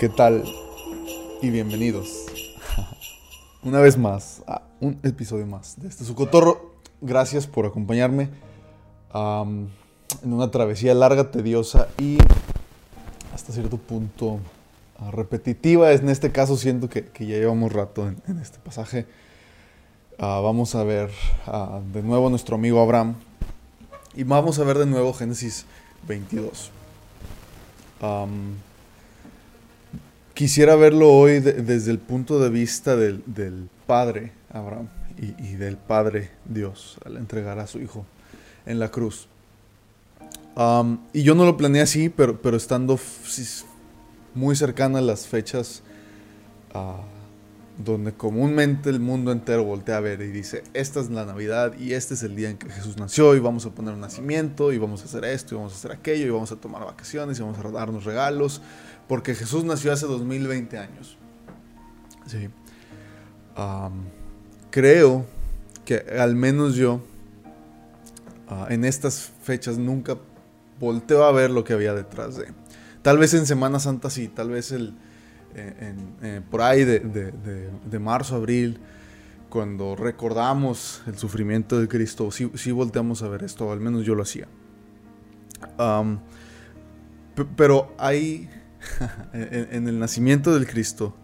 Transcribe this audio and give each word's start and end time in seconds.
¿Qué 0.00 0.08
tal? 0.08 0.44
Y 1.42 1.50
bienvenidos 1.50 2.24
una 3.62 3.80
vez 3.80 3.98
más 3.98 4.42
a 4.46 4.62
un 4.80 4.98
episodio 5.02 5.46
más 5.46 5.78
de 5.78 5.88
este 5.88 6.06
Sucotorro. 6.06 6.72
Gracias 7.02 7.46
por 7.46 7.66
acompañarme 7.66 8.30
en 9.12 9.68
una 10.22 10.50
travesía 10.50 10.94
larga, 10.94 11.30
tediosa 11.30 11.88
y 11.98 12.16
hasta 13.34 13.52
cierto 13.52 13.76
punto 13.76 14.40
ah, 14.98 15.10
repetitiva. 15.10 15.92
En 15.92 16.08
este 16.08 16.32
caso 16.32 16.56
siento 16.56 16.88
que, 16.88 17.10
ya 17.18 17.36
llevamos 17.36 17.70
rato 17.70 18.08
en, 18.08 18.38
este 18.38 18.58
pasaje. 18.58 19.06
Ah, 20.18 20.40
vamos 20.42 20.74
a 20.76 20.82
ver 20.82 21.10
ah, 21.46 21.82
de 21.92 22.02
nuevo 22.02 22.28
a 22.28 22.30
nuestro 22.30 22.56
amigo 22.56 22.80
Abraham 22.80 23.16
y 24.14 24.22
vamos 24.22 24.58
a 24.60 24.64
ver 24.64 24.78
de 24.78 24.86
nuevo 24.86 25.12
Génesis 25.12 25.66
22. 26.08 26.70
Am, 28.00 28.54
quisiera 30.40 30.74
verlo 30.74 31.12
hoy 31.12 31.40
de- 31.40 31.52
desde 31.52 31.90
el 31.90 31.98
punto 31.98 32.40
de 32.40 32.48
vista 32.48 32.96
del, 32.96 33.22
del 33.26 33.68
padre 33.86 34.32
Abraham 34.50 34.88
y, 35.18 35.52
del 35.56 35.76
padre 35.76 36.30
Dios 36.46 36.96
al 37.04 37.18
entregar 37.18 37.58
a 37.58 37.66
su 37.66 37.78
hijo 37.78 38.06
en 38.64 38.78
la 38.78 38.90
cruz. 38.90 39.28
Y 41.12 41.22
yo 41.24 41.34
no 41.34 41.44
lo 41.44 41.58
planeé 41.58 41.82
así, 41.82 42.08
pero, 42.08 42.40
pero 42.40 42.56
estando 42.56 42.98
muy 44.34 44.56
cercana 44.56 45.00
a 45.00 45.02
las 45.02 45.26
fechas 45.26 45.82
ah, 46.72 47.02
donde 47.84 48.12
comúnmente 48.12 48.90
el 48.90 49.00
mundo 49.00 49.32
entero 49.32 49.64
voltea 49.64 49.96
a 49.96 50.00
ver 50.00 50.20
y 50.20 50.28
dice, 50.28 50.62
esta 50.74 51.00
es 51.00 51.10
la 51.10 51.24
Navidad 51.24 51.74
y 51.78 51.94
este 51.94 52.14
es 52.14 52.22
el 52.22 52.36
día 52.36 52.50
en 52.50 52.58
que 52.58 52.68
Jesús 52.68 52.96
nació 52.98 53.34
y 53.34 53.40
vamos 53.40 53.64
a 53.66 53.70
poner 53.70 53.94
un 53.94 54.00
nacimiento 54.00 54.72
y 54.72 54.78
vamos 54.78 55.02
a 55.02 55.04
hacer 55.06 55.24
esto 55.24 55.54
y 55.54 55.58
vamos 55.58 55.72
a 55.72 55.76
hacer 55.76 55.92
aquello 55.92 56.26
y 56.26 56.30
vamos 56.30 56.52
a 56.52 56.56
tomar 56.56 56.84
vacaciones 56.84 57.38
y 57.38 57.42
vamos 57.42 57.58
a 57.58 57.70
darnos 57.70 58.04
regalos 58.04 58.60
porque 59.08 59.34
Jesús 59.34 59.64
nació 59.64 59.92
hace 59.92 60.06
2020 60.06 60.78
años. 60.78 61.16
Sí. 62.26 62.48
Creo 64.70 65.26
que 65.84 66.04
al 66.18 66.36
menos 66.36 66.76
yo 66.76 67.00
ah, 68.48 68.66
en 68.70 68.84
estas 68.84 69.32
fechas 69.42 69.78
nunca 69.78 70.16
volteo 70.78 71.24
a 71.24 71.32
ver 71.32 71.50
lo 71.50 71.64
que 71.64 71.72
había 71.72 71.94
detrás 71.94 72.36
de. 72.36 72.46
Tal 73.02 73.18
vez 73.18 73.34
en 73.34 73.46
Semana 73.46 73.80
Santa 73.80 74.10
sí, 74.10 74.28
tal 74.28 74.50
vez 74.50 74.70
el, 74.72 74.94
eh, 75.54 76.40
por 76.50 76.62
ahí 76.62 76.84
de, 76.84 77.00
de- 77.00 77.32
de- 77.90 77.98
marzo, 77.98 78.36
abril, 78.36 78.78
cuando 79.48 79.96
recordamos 79.96 81.02
el 81.06 81.16
sufrimiento 81.18 81.80
de 81.80 81.88
Cristo, 81.88 82.30
sí, 82.30 82.50
sí 82.54 82.70
volteamos 82.72 83.22
a 83.22 83.28
ver 83.28 83.42
esto, 83.42 83.70
al 83.72 83.80
menos 83.80 84.04
yo 84.04 84.14
lo 84.14 84.22
hacía. 84.22 84.46
Pe- 87.34 87.46
pero 87.56 87.94
hay, 87.98 88.48
en, 89.32 89.88
el 89.88 89.98
nacimiento 89.98 90.54
del 90.54 90.66
Cristo 90.66 91.14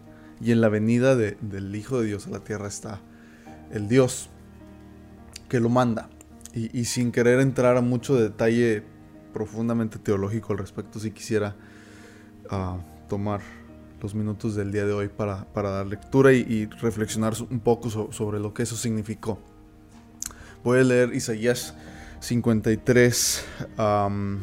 y 0.41 0.51
en 0.51 0.61
la 0.61 0.69
venida 0.69 1.15
de- 1.15 1.37
del 1.41 1.75
Hijo 1.75 1.99
de 2.01 2.07
Dios 2.07 2.27
a 2.27 2.31
la 2.31 2.39
tierra 2.39 2.67
está 2.67 2.99
el 3.71 3.87
Dios 3.87 4.29
que 5.49 5.59
lo 5.59 5.69
manda. 5.69 6.09
Y, 6.53 6.77
y 6.77 6.85
sin 6.85 7.11
querer 7.11 7.39
entrar 7.39 7.77
a 7.77 7.81
mucho 7.81 8.15
detalle 8.15 8.83
profundamente 9.33 9.99
teológico 9.99 10.53
al 10.53 10.59
respecto, 10.59 10.99
si 10.99 11.11
quisiera 11.11 11.55
ah, 12.49 12.77
tomar 13.07 13.41
los 14.01 14.13
minutos 14.15 14.55
del 14.55 14.71
día 14.71 14.85
de 14.85 14.93
hoy 14.93 15.07
para, 15.07 15.45
para 15.53 15.69
dar 15.69 15.87
lectura 15.87 16.33
y, 16.33 16.65
reflexionar 16.81 17.33
un 17.49 17.59
poco 17.59 17.89
so- 17.89 18.11
sobre 18.11 18.39
lo 18.39 18.53
que 18.53 18.63
eso 18.63 18.75
significó. 18.75 19.39
Voy 20.63 20.79
a 20.79 20.83
leer 20.83 21.13
Isaías 21.13 21.73
53, 22.19 23.45
am, 23.77 24.39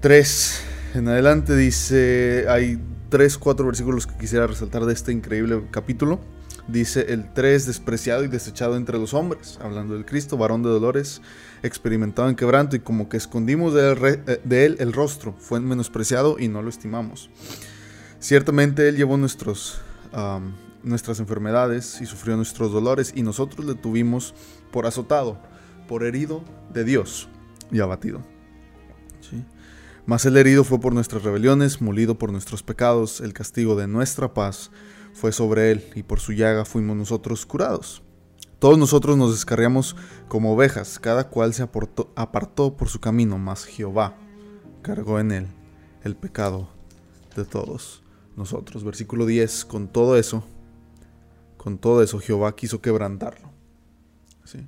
3 0.00 0.60
en 0.94 1.08
adelante. 1.08 1.56
Dice, 1.56 2.46
hay 2.48 2.78
3, 3.08 3.38
4 3.38 3.66
versículos 3.66 4.06
que 4.06 4.16
quisiera 4.16 4.46
resaltar 4.46 4.84
de 4.84 4.92
este 4.92 5.12
increíble 5.12 5.62
capítulo. 5.70 6.20
Dice 6.66 7.12
el 7.12 7.30
3, 7.30 7.66
despreciado 7.66 8.24
y 8.24 8.28
desechado 8.28 8.76
entre 8.76 8.98
los 8.98 9.12
hombres, 9.12 9.58
hablando 9.62 9.94
del 9.94 10.06
Cristo, 10.06 10.38
varón 10.38 10.62
de 10.62 10.70
dolores, 10.70 11.20
experimentado 11.62 12.30
en 12.30 12.36
quebranto 12.36 12.74
y 12.74 12.80
como 12.80 13.10
que 13.10 13.18
escondimos 13.18 13.74
de 13.74 13.92
él, 13.92 14.22
eh, 14.26 14.76
el 14.78 14.92
rostro, 14.94 15.34
fue 15.38 15.60
menospreciado 15.60 16.38
y 16.38 16.48
no 16.48 16.62
lo 16.62 16.70
estimamos. 16.70 17.28
Ciertamente 18.18 18.88
él 18.88 18.96
llevó 18.96 19.18
nuestros, 19.18 19.82
nuestras 20.82 21.20
enfermedades 21.20 22.00
y 22.00 22.06
sufrió 22.06 22.34
nuestros 22.36 22.72
dolores 22.72 23.12
y 23.14 23.22
nosotros 23.22 23.66
le 23.66 23.74
tuvimos 23.74 24.34
por 24.70 24.86
azotado, 24.86 25.38
por 25.86 26.02
herido 26.02 26.42
de 26.72 26.84
Dios 26.84 27.28
y 27.70 27.80
abatido. 27.80 28.22
¿Sí? 29.20 29.44
Mas 30.06 30.24
el 30.24 30.38
herido 30.38 30.64
fue 30.64 30.80
por 30.80 30.94
nuestras 30.94 31.22
rebeliones, 31.22 31.82
molido 31.82 32.18
por 32.18 32.32
nuestros 32.32 32.62
pecados, 32.62 33.20
el 33.20 33.34
castigo 33.34 33.76
de 33.76 33.86
nuestra 33.86 34.32
paz 34.32 34.70
fue 35.14 35.32
sobre 35.32 35.70
él 35.70 35.90
y 35.94 36.02
por 36.02 36.20
su 36.20 36.32
llaga 36.32 36.66
fuimos 36.66 36.96
nosotros 36.96 37.46
curados. 37.46 38.02
Todos 38.58 38.76
nosotros 38.78 39.16
nos 39.16 39.32
descarriamos 39.32 39.96
como 40.28 40.52
ovejas, 40.52 40.98
cada 40.98 41.28
cual 41.28 41.54
se 41.54 41.62
aportó- 41.62 42.10
apartó 42.16 42.76
por 42.76 42.88
su 42.88 43.00
camino, 43.00 43.38
mas 43.38 43.64
Jehová 43.64 44.14
cargó 44.82 45.18
en 45.20 45.32
él 45.32 45.46
el 46.02 46.16
pecado 46.16 46.68
de 47.36 47.44
todos 47.44 48.02
nosotros. 48.36 48.84
Versículo 48.84 49.24
10, 49.24 49.64
con 49.64 49.88
todo 49.88 50.16
eso, 50.18 50.44
con 51.56 51.78
todo 51.78 52.02
eso 52.02 52.18
Jehová 52.18 52.54
quiso 52.54 52.80
quebrantarlo. 52.82 53.50
¿Sí? 54.44 54.66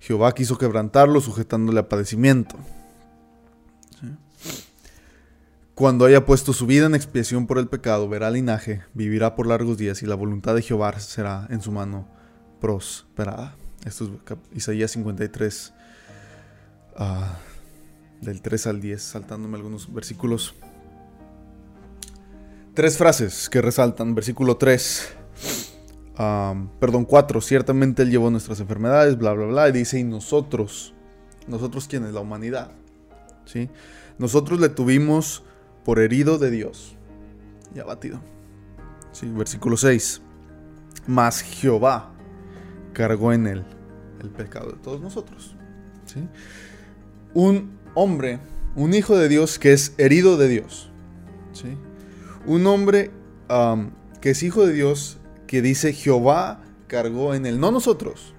Jehová 0.00 0.32
quiso 0.32 0.56
quebrantarlo 0.58 1.20
sujetándole 1.20 1.80
a 1.80 1.88
padecimiento. 1.88 2.56
Cuando 5.74 6.04
haya 6.04 6.24
puesto 6.24 6.52
su 6.52 6.66
vida 6.66 6.86
en 6.86 6.94
expiación 6.94 7.48
por 7.48 7.58
el 7.58 7.66
pecado, 7.66 8.08
verá 8.08 8.30
linaje, 8.30 8.82
vivirá 8.94 9.34
por 9.34 9.48
largos 9.48 9.76
días 9.76 10.02
y 10.02 10.06
la 10.06 10.14
voluntad 10.14 10.54
de 10.54 10.62
Jehová 10.62 10.96
será 11.00 11.48
en 11.50 11.60
su 11.62 11.72
mano 11.72 12.06
prosperada. 12.60 13.56
Esto 13.84 14.04
es 14.04 14.10
Isaías 14.56 14.92
53, 14.92 15.72
ah, 16.96 17.38
del 18.20 18.40
3 18.40 18.66
al 18.68 18.80
10, 18.80 19.02
saltándome 19.02 19.56
algunos 19.56 19.92
versículos. 19.92 20.54
Tres 22.74 22.96
frases 22.96 23.48
que 23.48 23.60
resaltan. 23.60 24.14
Versículo 24.14 24.56
3. 24.56 25.12
am, 26.16 26.70
perdón, 26.80 27.04
4. 27.04 27.40
Ciertamente 27.40 28.02
Él 28.02 28.10
llevó 28.10 28.30
nuestras 28.30 28.60
enfermedades, 28.60 29.16
bla, 29.16 29.32
bla, 29.32 29.46
bla. 29.46 29.68
Y 29.68 29.72
dice, 29.72 29.98
y 29.98 30.04
nosotros. 30.04 30.92
¿Nosotros 31.46 31.86
quiénes? 31.86 32.12
La 32.12 32.20
humanidad. 32.20 32.70
¿Sí? 33.44 33.70
Nosotros 34.18 34.60
le 34.60 34.68
tuvimos 34.70 35.44
por 35.84 36.00
herido 36.00 36.38
de 36.38 36.50
Dios 36.50 36.96
y 37.74 37.80
abatido. 37.80 38.20
¿Sí? 39.12 39.28
Versículo 39.28 39.76
6. 39.76 40.22
Mas 41.06 41.40
Jehová 41.42 42.12
cargó 42.92 43.32
en 43.32 43.46
él 43.46 43.64
el 44.20 44.30
pecado 44.30 44.72
de 44.72 44.78
todos 44.78 45.00
nosotros. 45.00 45.56
Un 47.34 47.78
hombre, 47.94 48.40
un 48.76 48.94
hijo 48.94 49.16
de 49.16 49.28
Dios 49.28 49.58
que 49.58 49.72
es 49.72 49.94
herido 49.98 50.36
de 50.36 50.48
Dios. 50.48 50.90
Un 52.46 52.66
hombre 52.66 53.10
que 54.20 54.30
es 54.30 54.42
hijo 54.42 54.66
de 54.66 54.72
Dios 54.72 55.18
que 55.46 55.62
dice 55.62 55.92
Jehová 55.92 56.62
cargó 56.86 57.34
en 57.34 57.46
él, 57.46 57.60
no 57.60 57.70
nosotros. 57.70 58.34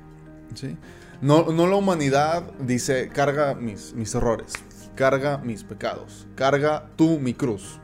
No, 1.22 1.52
no 1.52 1.68
la 1.68 1.76
humanidad 1.76 2.52
dice 2.60 3.10
carga 3.10 3.56
mis, 3.56 3.94
mis 3.94 4.14
errores, 4.16 4.54
carga 4.96 5.38
mis 5.38 5.64
pecados, 5.64 6.28
carga 6.36 6.90
tú 6.96 7.20
mi 7.20 7.34
cruz, 7.34 7.80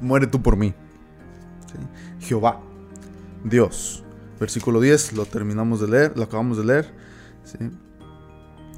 muere 0.00 0.26
tú 0.26 0.42
por 0.42 0.56
mí. 0.56 0.74
Jehová, 2.20 2.60
Dios. 3.44 4.02
Versículo 4.40 4.80
10, 4.80 5.12
lo 5.12 5.26
terminamos 5.26 5.80
de 5.80 5.88
leer, 5.88 6.12
lo 6.16 6.24
acabamos 6.24 6.58
de 6.58 6.64
leer. 6.64 6.94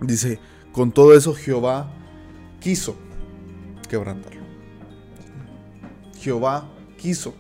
Dice, 0.03 0.39
con 0.73 0.93
todo 0.93 1.15
eso 1.15 1.35
Jehová 1.35 1.91
quiso 2.61 2.97
quebrantarlo. 3.89 4.43
Jehová 6.21 6.69
quiso. 6.99 7.35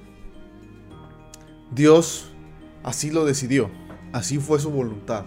Dios 1.70 2.32
así 2.82 3.10
lo 3.10 3.24
decidió. 3.24 3.70
Así 4.12 4.38
fue 4.38 4.58
su 4.58 4.70
voluntad. 4.70 5.26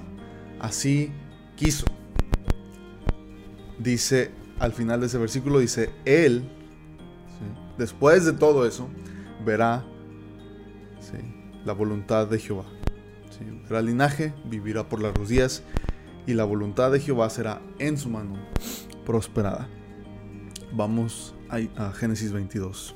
Así 0.59 1.11
quiso. 1.55 1.85
Dice 3.77 4.31
al 4.59 4.73
final 4.73 4.99
de 4.99 5.07
ese 5.07 5.17
versículo, 5.17 5.59
dice, 5.59 5.89
Él, 6.05 6.43
¿sí? 7.39 7.45
después 7.77 8.25
de 8.25 8.33
todo 8.33 8.67
eso, 8.67 8.89
verá 9.45 9.85
¿sí? 10.99 11.17
la 11.65 11.73
voluntad 11.73 12.27
de 12.27 12.39
Jehová. 12.39 12.65
¿sí? 13.29 13.45
Verá 13.63 13.79
el 13.79 13.87
linaje, 13.87 14.33
vivirá 14.45 14.87
por 14.87 15.01
largos 15.01 15.29
días, 15.29 15.63
y 16.27 16.33
la 16.33 16.43
voluntad 16.43 16.91
de 16.91 16.99
Jehová 16.99 17.29
será 17.29 17.61
en 17.79 17.97
su 17.97 18.09
mano 18.09 18.35
prosperada. 19.05 19.67
Vamos 20.73 21.33
a, 21.49 21.59
a 21.81 21.93
Génesis 21.93 22.31
22. 22.31 22.95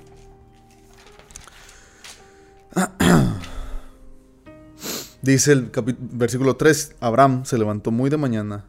Dice 5.21 5.54
el 5.54 5.71
versículo 5.98 6.57
3, 6.57 6.98
Abraham 7.00 7.45
se 7.45 7.57
levantó 7.57 7.92
muy 7.92 8.10
de 8.10 8.18
mañana 8.18 8.65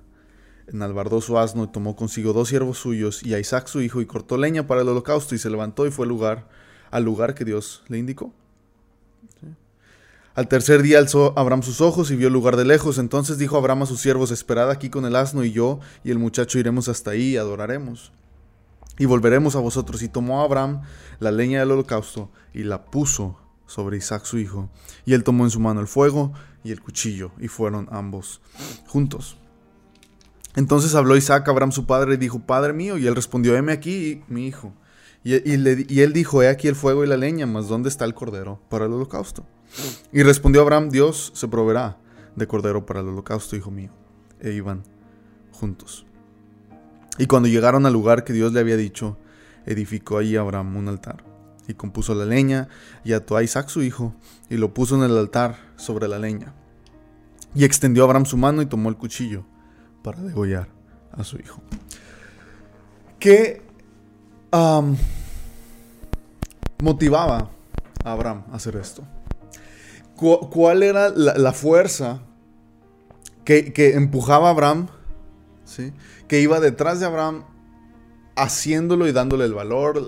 enalbardó 0.68 1.20
su 1.20 1.38
asno 1.38 1.64
y 1.64 1.68
tomó 1.68 1.96
consigo 1.96 2.32
dos 2.32 2.48
siervos 2.48 2.78
suyos 2.78 3.22
y 3.22 3.34
a 3.34 3.38
Isaac 3.38 3.66
su 3.66 3.80
hijo 3.80 4.00
y 4.00 4.06
cortó 4.06 4.36
leña 4.36 4.66
para 4.66 4.82
el 4.82 4.88
holocausto 4.88 5.34
y 5.34 5.38
se 5.38 5.50
levantó 5.50 5.86
y 5.86 5.90
fue 5.90 6.04
al 6.04 6.10
lugar, 6.10 6.48
al 6.90 7.04
lugar 7.04 7.34
que 7.34 7.44
Dios 7.44 7.82
le 7.88 7.98
indicó. 7.98 8.32
Al 10.34 10.48
tercer 10.48 10.82
día 10.82 10.98
alzó 10.98 11.32
Abraham 11.38 11.62
sus 11.62 11.80
ojos 11.80 12.10
y 12.10 12.16
vio 12.16 12.26
el 12.26 12.32
lugar 12.32 12.56
de 12.56 12.64
lejos. 12.64 12.98
Entonces 12.98 13.38
dijo 13.38 13.56
Abraham 13.56 13.84
a 13.84 13.86
sus 13.86 14.00
siervos, 14.00 14.32
esperad 14.32 14.68
aquí 14.68 14.90
con 14.90 15.04
el 15.04 15.14
asno 15.14 15.44
y 15.44 15.52
yo 15.52 15.78
y 16.02 16.10
el 16.10 16.18
muchacho 16.18 16.58
iremos 16.58 16.88
hasta 16.88 17.12
ahí 17.12 17.30
y 17.30 17.36
adoraremos. 17.36 18.10
Y 18.98 19.06
volveremos 19.06 19.54
a 19.54 19.60
vosotros. 19.60 20.02
Y 20.02 20.08
tomó 20.08 20.42
Abraham 20.42 20.82
la 21.20 21.30
leña 21.30 21.60
del 21.60 21.70
holocausto 21.70 22.30
y 22.52 22.64
la 22.64 22.84
puso 22.84 23.38
sobre 23.66 23.96
Isaac 23.96 24.24
su 24.24 24.38
hijo. 24.38 24.70
Y 25.06 25.14
él 25.14 25.22
tomó 25.22 25.44
en 25.44 25.50
su 25.50 25.60
mano 25.60 25.80
el 25.80 25.86
fuego 25.86 26.32
y 26.64 26.72
el 26.72 26.80
cuchillo, 26.80 27.30
y 27.38 27.48
fueron 27.48 27.88
ambos 27.92 28.40
juntos. 28.88 29.36
Entonces 30.56 30.94
habló 30.94 31.16
Isaac 31.16 31.48
a 31.48 31.50
Abraham 31.50 31.72
su 31.72 31.86
padre 31.86 32.14
y 32.14 32.16
dijo, 32.16 32.40
Padre 32.40 32.72
mío, 32.72 32.96
y 32.96 33.06
él 33.06 33.14
respondió, 33.14 33.56
heme 33.56 33.72
aquí, 33.72 34.22
mi 34.28 34.46
hijo. 34.46 34.72
Y, 35.24 35.32
él 35.32 36.12
dijo, 36.12 36.42
he 36.42 36.48
aquí 36.48 36.68
el 36.68 36.76
fuego 36.76 37.02
y 37.02 37.06
la 37.08 37.16
leña, 37.16 37.46
mas 37.46 37.66
¿dónde 37.66 37.88
está 37.88 38.04
el 38.04 38.14
cordero 38.14 38.60
para 38.68 38.84
el 38.84 38.92
holocausto? 38.92 39.46
Y 40.12 40.22
respondió 40.22 40.60
Abraham, 40.60 40.90
Dios 40.90 41.32
se 41.34 41.48
proveerá 41.48 41.98
de 42.36 42.46
cordero 42.46 42.84
para 42.84 43.00
el 43.00 43.08
holocausto, 43.08 43.56
hijo 43.56 43.70
mío. 43.70 43.90
E 44.40 44.52
iban 44.52 44.82
juntos. 45.50 46.04
Y 47.16 47.26
cuando 47.26 47.48
llegaron 47.48 47.86
al 47.86 47.92
lugar 47.92 48.24
que 48.24 48.32
Dios 48.32 48.52
le 48.52 48.60
había 48.60 48.76
dicho, 48.76 49.16
edificó 49.66 50.18
allí 50.18 50.36
Abraham 50.36 50.76
un 50.76 50.88
altar. 50.88 51.24
Y 51.66 51.74
compuso 51.74 52.14
la 52.14 52.26
leña, 52.26 52.68
y 53.02 53.14
ató 53.14 53.36
a 53.36 53.42
Isaac 53.42 53.68
su 53.68 53.82
hijo, 53.82 54.14
y 54.50 54.58
lo 54.58 54.74
puso 54.74 54.94
en 54.94 55.10
el 55.10 55.16
altar 55.16 55.56
sobre 55.76 56.06
la 56.06 56.18
leña. 56.18 56.52
Y 57.54 57.64
extendió 57.64 58.04
Abraham 58.04 58.26
su 58.26 58.36
mano 58.36 58.60
y 58.60 58.66
tomó 58.66 58.90
el 58.90 58.96
cuchillo 58.96 59.46
para 60.04 60.20
degollar 60.20 60.68
a 61.12 61.24
su 61.24 61.38
hijo. 61.38 61.60
¿Qué 63.18 63.62
motivaba 66.80 67.50
a 68.04 68.12
Abraham 68.12 68.44
a 68.52 68.56
hacer 68.56 68.76
esto? 68.76 69.02
¿Cuál 70.14 70.82
era 70.82 71.08
la, 71.08 71.52
fuerza 71.52 72.20
que, 73.44 73.72
empujaba 73.94 74.48
a 74.48 74.50
Abraham? 74.50 74.88
¿sí? 75.64 75.92
Que 76.28 76.40
iba 76.40 76.60
detrás 76.60 77.00
de 77.00 77.06
Abraham 77.06 77.44
haciéndolo 78.36 79.08
y 79.08 79.12
dándole 79.12 79.46
el 79.46 79.54
valor, 79.54 80.04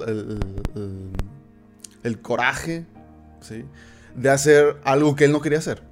el, 2.02 2.20
coraje 2.20 2.84
¿sí? 3.40 3.64
de 4.14 4.28
hacer 4.30 4.76
algo 4.84 5.16
que 5.16 5.24
él 5.24 5.32
no 5.32 5.40
quería 5.40 5.58
hacer. 5.58 5.82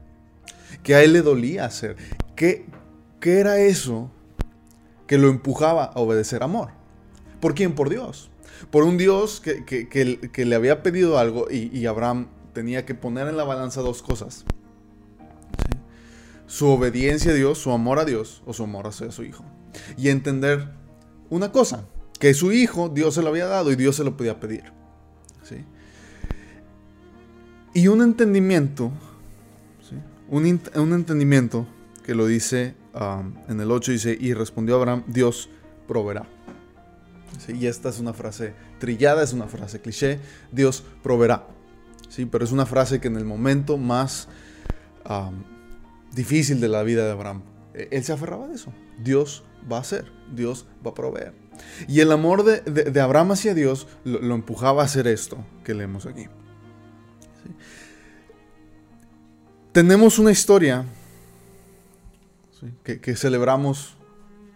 Que 0.83 0.95
a 0.95 1.03
él 1.03 1.15
le 1.15 1.23
dolía 1.23 1.65
hacer. 1.65 1.97
¿Qué, 2.37 2.67
qué 3.25 3.39
era 3.41 3.59
eso 3.59 4.11
que 5.07 5.17
lo 5.17 5.31
empujaba 5.31 5.85
a 5.85 5.99
obedecer 5.99 6.43
amor? 6.43 6.73
¿Por 7.41 7.55
quién? 7.55 7.75
Por 7.75 7.89
Dios. 7.89 8.29
Por 8.71 8.85
un 8.85 8.99
Dios 8.99 9.41
que, 9.41 10.45
le 10.45 10.55
había 10.55 10.83
pedido 10.83 11.17
algo 11.17 11.51
y, 11.51 11.87
Abraham 11.87 12.27
tenía 12.53 12.85
que 12.85 12.95
poner 12.95 13.27
en 13.29 13.39
la 13.39 13.45
balanza 13.45 13.81
dos 13.81 14.03
cosas. 14.03 14.45
Su 16.47 16.69
obediencia 16.69 17.33
a 17.33 17.35
Dios, 17.35 17.57
su 17.57 17.73
amor 17.73 17.99
a 17.99 18.05
Dios 18.05 18.43
o 18.45 18.53
su 18.53 18.65
amor 18.65 18.89
hacia 18.89 19.11
su 19.11 19.25
hijo. 19.25 19.43
Y 19.97 20.11
entender 20.11 20.69
una 21.31 21.51
cosa, 21.51 21.87
que 22.21 22.35
su 22.35 22.53
hijo 22.53 22.91
Dios 22.91 23.15
se 23.15 23.23
lo 23.23 23.29
había 23.29 23.47
dado 23.47 23.73
y 23.73 23.77
Dios 23.77 23.97
se 23.97 24.05
lo 24.05 24.19
podía 24.19 24.39
pedir. 24.39 24.65
Y 27.73 27.89
un 27.89 28.03
entendimiento, 28.03 28.93
un, 30.29 30.45
entendimiento 30.45 31.67
que 32.05 32.15
lo 32.15 32.27
dice 32.27 32.75
en 32.95 33.61
el 33.61 33.71
8, 33.71 33.93
dice, 33.93 34.17
y 34.19 34.35
respondió 34.35 34.77
Abraham, 34.77 35.05
Dios 35.07 35.49
proveerá. 35.87 36.27
Y 37.49 37.67
esta 37.67 37.89
es 37.89 37.99
una 37.99 38.13
frase 38.13 38.55
trillada, 38.79 39.23
es 39.23 39.33
una 39.33 39.49
frase 39.49 39.81
cliché, 39.81 40.21
Dios 40.53 40.85
proveerá. 41.03 41.47
Sí, 42.09 42.27
pero 42.27 42.45
es 42.45 42.53
una 42.53 42.67
frase 42.67 43.01
que 43.01 43.09
en 43.09 43.17
el 43.17 43.25
momento 43.25 43.77
más 43.77 44.29
difícil 46.15 46.61
de 46.61 46.69
la 46.69 46.83
vida 46.83 47.05
de 47.05 47.13
Abraham, 47.13 47.43
e, 47.75 47.89
él 47.91 48.05
se 48.05 48.13
aferraba 48.13 48.47
de 48.47 48.55
eso. 48.55 48.73
Dios 49.03 49.45
va 49.71 49.79
a 49.79 49.81
hacer, 49.81 50.13
Dios 50.33 50.67
va 50.85 50.93
a 50.93 50.95
proveer. 50.95 51.35
Y 51.89 52.01
el 52.01 52.13
amor 52.13 52.45
de, 52.45 53.01
Abraham 53.01 53.33
hacia 53.33 53.55
Dios 53.55 53.87
lo, 54.05 54.35
empujaba 54.35 54.83
a 54.83 54.85
hacer 54.87 55.07
esto 55.07 55.45
que 55.65 55.75
leemos 55.75 56.07
aquí. 56.07 56.27
Tenemos 59.73 60.19
una 60.19 60.31
historia 60.31 60.85
que, 62.83 63.17
celebramos 63.17 63.97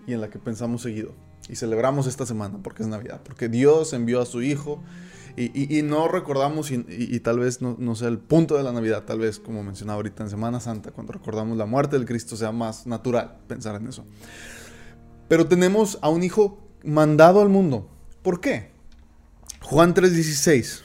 y 0.07 0.13
en 0.13 0.21
la 0.21 0.31
que 0.31 0.39
pensamos 0.39 0.83
seguido. 0.83 1.13
Y 1.49 1.57
celebramos 1.57 2.07
esta 2.07 2.27
semana 2.27 2.59
porque 2.63 2.83
es 2.83 2.89
Navidad, 2.89 3.23
porque 3.25 3.49
Dios 3.49 3.93
envió 3.93 4.21
a 4.21 4.27
su 4.27 4.43
Hijo 4.43 4.83
y, 5.37 5.83
no 5.83 6.09
recordamos, 6.09 6.71
y, 6.73 7.21
tal 7.21 7.39
vez 7.39 7.63
no, 7.63 7.95
sea 7.95 8.09
el 8.09 8.19
punto 8.19 8.57
de 8.57 8.65
la 8.65 8.73
Navidad, 8.73 9.05
tal 9.05 9.21
vez 9.21 9.39
como 9.39 9.63
mencionaba 9.63 9.97
ahorita 9.97 10.25
en 10.25 10.31
Semana 10.31 10.59
Santa, 10.59 10.91
cuando 10.91 11.13
recordamos 11.13 11.57
la 11.57 11.65
muerte 11.65 11.97
del 11.97 12.07
Cristo, 12.07 12.37
sea 12.37 12.51
más 12.51 12.89
natural 12.89 13.39
pensar 13.47 13.77
en 13.77 13.87
eso. 13.87 14.05
Pero 15.29 15.47
tenemos 15.47 15.99
a 16.03 16.09
un 16.09 16.25
hijo 16.25 16.59
mandado 16.83 17.41
al 17.41 17.51
mundo. 17.51 17.89
¿Por 18.23 18.41
qué? 18.41 18.73
Juan 19.63 19.95
3:16, 19.95 20.83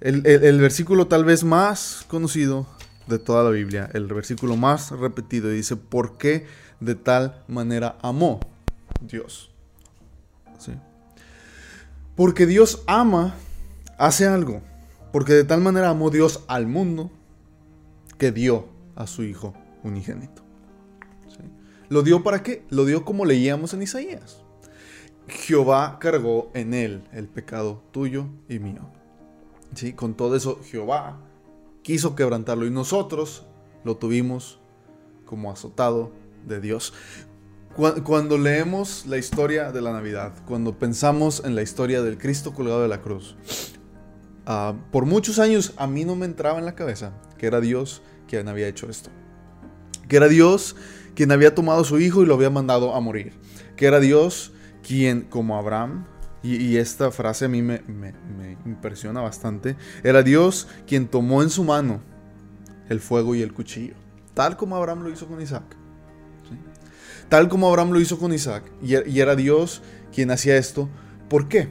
el, 0.00 0.26
el 0.26 0.60
versículo 0.60 1.06
tal 1.06 1.24
vez 1.24 1.42
más 1.42 2.04
conocido 2.06 2.66
de 3.08 3.18
toda 3.18 3.42
la 3.42 3.50
Biblia, 3.50 3.88
el 3.94 4.06
versículo 4.06 4.56
más 4.56 4.90
repetido, 4.90 5.48
dice, 5.48 5.76
¿por 5.76 6.18
qué 6.18 6.46
de 6.80 6.94
tal 6.94 7.42
manera 7.48 7.96
amó 8.02 8.40
Dios? 9.00 9.50
¿Sí? 10.58 10.72
Porque 12.14 12.46
Dios 12.46 12.82
ama, 12.86 13.34
hace 13.96 14.26
algo. 14.26 14.60
Porque 15.12 15.32
de 15.32 15.44
tal 15.44 15.60
manera 15.60 15.88
amó 15.88 16.10
Dios 16.10 16.44
al 16.48 16.66
mundo 16.66 17.10
que 18.18 18.30
dio 18.30 18.68
a 18.94 19.06
su 19.06 19.22
Hijo 19.22 19.54
unigénito. 19.82 20.42
¿Lo 21.88 22.02
dio 22.02 22.22
para 22.22 22.42
qué? 22.42 22.66
Lo 22.68 22.84
dio 22.84 23.04
como 23.04 23.24
leíamos 23.24 23.72
en 23.72 23.82
Isaías. 23.82 24.42
Jehová 25.28 25.98
cargó 25.98 26.50
en 26.52 26.74
él 26.74 27.02
el 27.12 27.28
pecado 27.28 27.82
tuyo 27.92 28.26
y 28.48 28.58
mío. 28.58 28.90
¿Sí? 29.74 29.94
Con 29.94 30.14
todo 30.14 30.36
eso, 30.36 30.60
Jehová 30.62 31.18
quiso 31.88 32.14
quebrantarlo 32.14 32.66
y 32.66 32.70
nosotros 32.70 33.46
lo 33.82 33.96
tuvimos 33.96 34.60
como 35.24 35.50
azotado 35.50 36.12
de 36.46 36.60
Dios. 36.60 36.92
Cuando 38.04 38.36
leemos 38.36 39.06
la 39.06 39.16
historia 39.16 39.72
de 39.72 39.80
la 39.80 39.94
Navidad, 39.94 40.34
cuando 40.46 40.78
pensamos 40.78 41.42
en 41.46 41.54
la 41.54 41.62
historia 41.62 42.02
del 42.02 42.18
Cristo 42.18 42.52
colgado 42.52 42.82
de 42.82 42.88
la 42.88 43.00
cruz, 43.00 43.38
ah, 44.44 44.74
por 44.92 45.06
muchos 45.06 45.38
años 45.38 45.72
a 45.78 45.86
mí 45.86 46.04
no 46.04 46.14
me 46.14 46.26
entraba 46.26 46.58
en 46.58 46.66
la 46.66 46.74
cabeza 46.74 47.14
que 47.38 47.46
era 47.46 47.58
Dios 47.58 48.02
quien 48.28 48.48
había 48.48 48.68
hecho 48.68 48.90
esto. 48.90 49.08
Que 50.08 50.16
era 50.16 50.28
Dios 50.28 50.76
quien 51.14 51.32
había 51.32 51.54
tomado 51.54 51.84
su 51.84 51.98
hijo 52.00 52.22
y 52.22 52.26
lo 52.26 52.34
había 52.34 52.50
mandado 52.50 52.94
a 52.94 53.00
morir. 53.00 53.32
Que 53.76 53.86
era 53.86 53.98
Dios 53.98 54.52
quien, 54.86 55.22
como 55.22 55.56
Abraham, 55.56 56.04
y, 56.42 56.76
esta 56.76 57.10
frase 57.10 57.46
a 57.46 57.48
mí 57.48 57.62
me, 57.62 57.82
impresiona 58.64 59.20
bastante, 59.20 59.76
era 60.02 60.22
Dios 60.22 60.68
quien 60.86 61.08
tomó 61.08 61.42
en 61.42 61.50
su 61.50 61.64
mano 61.64 62.00
el 62.88 63.00
fuego 63.00 63.34
y 63.34 63.42
el 63.42 63.52
cuchillo, 63.52 63.94
tal 64.34 64.56
como 64.56 64.76
Abraham 64.76 65.02
lo 65.02 65.10
hizo 65.10 65.26
con 65.26 65.40
Isaac 65.40 65.76
tal 67.28 67.48
como 67.48 67.68
Abraham 67.68 67.90
lo 67.90 68.00
hizo 68.00 68.18
con 68.18 68.32
Isaac, 68.32 68.64
y 68.82 69.20
era 69.20 69.36
Dios 69.36 69.82
quien 70.12 70.30
hacía 70.30 70.56
esto. 70.56 70.88
¿Por 71.28 71.48
qué? 71.48 71.68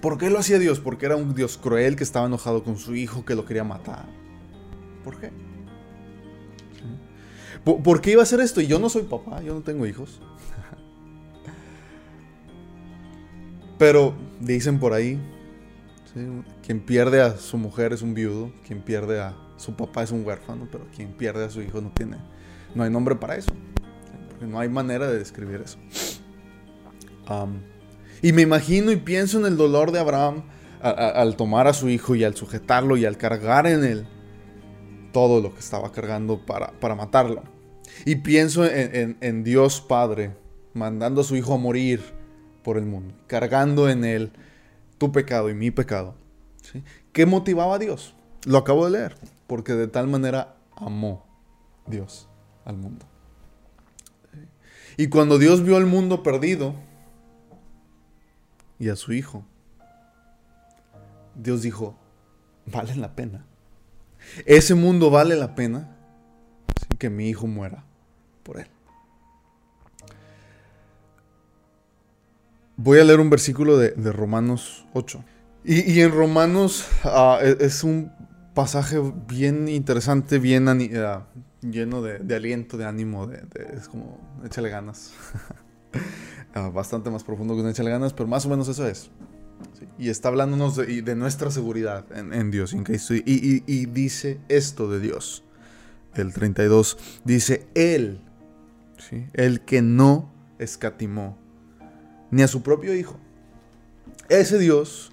¿Por 0.00 0.16
qué 0.16 0.30
lo 0.30 0.38
hacía 0.38 0.58
Dios? 0.58 0.78
Porque 0.78 1.06
era 1.06 1.16
un 1.16 1.34
Dios 1.34 1.58
cruel 1.58 1.96
que 1.96 2.04
estaba 2.04 2.26
enojado 2.26 2.62
con 2.62 2.78
su 2.78 2.94
hijo, 2.94 3.24
que 3.24 3.34
lo 3.34 3.44
quería 3.44 3.64
matar. 3.64 4.06
¿Por 5.02 5.18
qué? 5.18 5.32
¿Por, 7.64 8.00
qué 8.00 8.12
iba 8.12 8.22
a 8.22 8.22
hacer 8.22 8.40
esto? 8.40 8.60
Y 8.60 8.66
yo 8.66 8.78
no 8.78 8.88
soy 8.88 9.02
papá, 9.02 9.42
yo 9.42 9.52
no 9.52 9.60
tengo 9.60 9.86
hijos. 9.86 10.20
Pero 13.78 14.14
dicen 14.40 14.78
por 14.78 14.92
ahí, 14.92 15.20
quien 16.66 16.80
pierde 16.80 17.20
a 17.20 17.36
su 17.36 17.58
mujer 17.58 17.92
es 17.92 18.02
un 18.02 18.14
viudo, 18.14 18.52
quien 18.66 18.82
pierde 18.82 19.20
a 19.20 19.36
su 19.56 19.76
papá 19.76 20.02
es 20.02 20.10
un 20.10 20.26
huérfano, 20.26 20.68
pero 20.70 20.86
quien 20.94 21.12
pierde 21.12 21.44
a 21.44 21.50
su 21.50 21.62
hijo 21.62 21.80
no 21.80 21.90
tiene, 21.90 22.16
no 22.74 22.82
hay 22.82 22.90
nombre 22.90 23.14
para 23.14 23.36
eso 23.36 23.52
no 24.46 24.60
hay 24.60 24.68
manera 24.68 25.10
de 25.10 25.18
describir 25.18 25.62
eso. 25.64 25.78
y 28.22 28.32
me 28.32 28.42
imagino 28.42 28.90
y 28.92 28.96
pienso 28.96 29.38
en 29.38 29.46
el 29.46 29.56
dolor 29.56 29.92
de 29.92 29.98
Abraham 29.98 30.44
al 30.80 31.36
tomar 31.36 31.66
a 31.66 31.72
su 31.72 31.88
hijo 31.88 32.14
y 32.14 32.24
al 32.24 32.36
sujetarlo 32.36 32.96
y 32.96 33.04
al 33.04 33.16
cargar 33.16 33.66
en 33.66 33.84
él 33.84 34.06
todo 35.12 35.40
lo 35.40 35.52
que 35.52 35.60
estaba 35.60 35.90
cargando 35.90 36.44
para, 36.44 36.72
para 36.78 36.94
matarlo. 36.94 37.42
Y 38.04 38.16
pienso 38.16 38.64
en, 38.64 39.42
Dios 39.42 39.80
Padre 39.80 40.36
mandando 40.74 41.22
a 41.22 41.24
su 41.24 41.34
hijo 41.36 41.54
a 41.54 41.58
morir 41.58 42.00
por 42.62 42.76
el 42.76 42.86
mundo, 42.86 43.14
cargando 43.26 43.88
en 43.88 44.04
él 44.04 44.32
tu 44.98 45.12
pecado 45.12 45.50
y 45.50 45.54
mi 45.54 45.70
pecado. 45.70 46.14
¿Qué 47.12 47.26
motivaba 47.26 47.76
a 47.76 47.78
Dios? 47.78 48.14
Lo 48.44 48.58
acabo 48.58 48.84
de 48.84 48.92
leer, 48.92 49.16
porque 49.46 49.74
de 49.74 49.88
tal 49.88 50.06
manera 50.08 50.56
amó 50.76 51.24
Dios 51.86 52.28
al 52.64 52.76
mundo. 52.76 53.06
Y 54.96 55.08
cuando 55.08 55.38
Dios 55.38 55.62
vio 55.62 55.76
al 55.76 55.86
mundo 55.86 56.22
perdido 56.22 56.74
y 58.78 58.88
a 58.88 58.96
su 58.96 59.12
hijo, 59.12 59.44
Dios 61.36 61.62
dijo, 61.62 61.96
vale 62.66 62.96
la 62.96 63.14
pena. 63.14 63.44
Ese 64.44 64.74
mundo 64.74 65.10
vale 65.10 65.36
la 65.36 65.54
pena 65.54 65.96
sin 66.80 66.98
que 66.98 67.10
mi 67.10 67.28
hijo 67.28 67.46
muera 67.46 67.84
por 68.42 68.58
él. 68.58 68.66
Voy 72.80 73.00
a 73.00 73.04
leer 73.04 73.18
un 73.18 73.28
versículo 73.28 73.76
de, 73.76 74.12
Romanos 74.12 74.86
8. 74.92 75.24
Y, 75.64 76.00
en 76.00 76.12
Romanos 76.12 76.86
e, 77.42 77.56
es 77.58 77.82
un 77.82 78.12
pasaje 78.54 78.98
bien 79.26 79.68
interesante, 79.68 80.38
bien 80.38 80.68
ah, 80.68 81.26
lleno 81.60 82.02
de, 82.02 82.36
aliento, 82.36 82.76
de 82.78 82.84
ánimo, 82.84 83.26
de, 83.26 83.42
es 83.76 83.88
como 83.88 84.20
échale 84.44 84.70
ganas. 84.70 85.12
Ah, 86.54 86.70
bastante 86.70 87.10
más 87.10 87.24
profundo 87.24 87.54
que 87.54 87.60
un 87.60 87.68
échale 87.68 87.90
ganas, 87.90 88.14
pero 88.14 88.26
más 88.26 88.46
o 88.46 88.48
menos 88.48 88.68
eso 88.68 88.86
es. 88.88 89.10
Y 89.98 90.08
está 90.08 90.28
hablándonos 90.28 90.76
de, 90.76 91.14
nuestra 91.14 91.50
seguridad 91.50 92.06
en, 92.16 92.50
Dios, 92.50 92.72
en 92.72 92.84
Cristo. 92.84 93.14
Y, 93.14 93.22
y, 93.66 93.86
dice 93.86 94.40
esto 94.48 94.90
de 94.90 94.98
Dios. 94.98 95.44
El 96.14 96.32
32 96.32 96.96
dice, 97.24 97.68
Él, 97.74 98.22
¿sí? 98.96 99.26
el 99.34 99.60
que 99.60 99.82
no 99.82 100.32
escatimó 100.58 101.36
ni 102.30 102.42
a 102.42 102.48
su 102.48 102.62
propio 102.62 102.94
Hijo. 102.94 103.16
Ese 104.28 104.58
Dios 104.58 105.10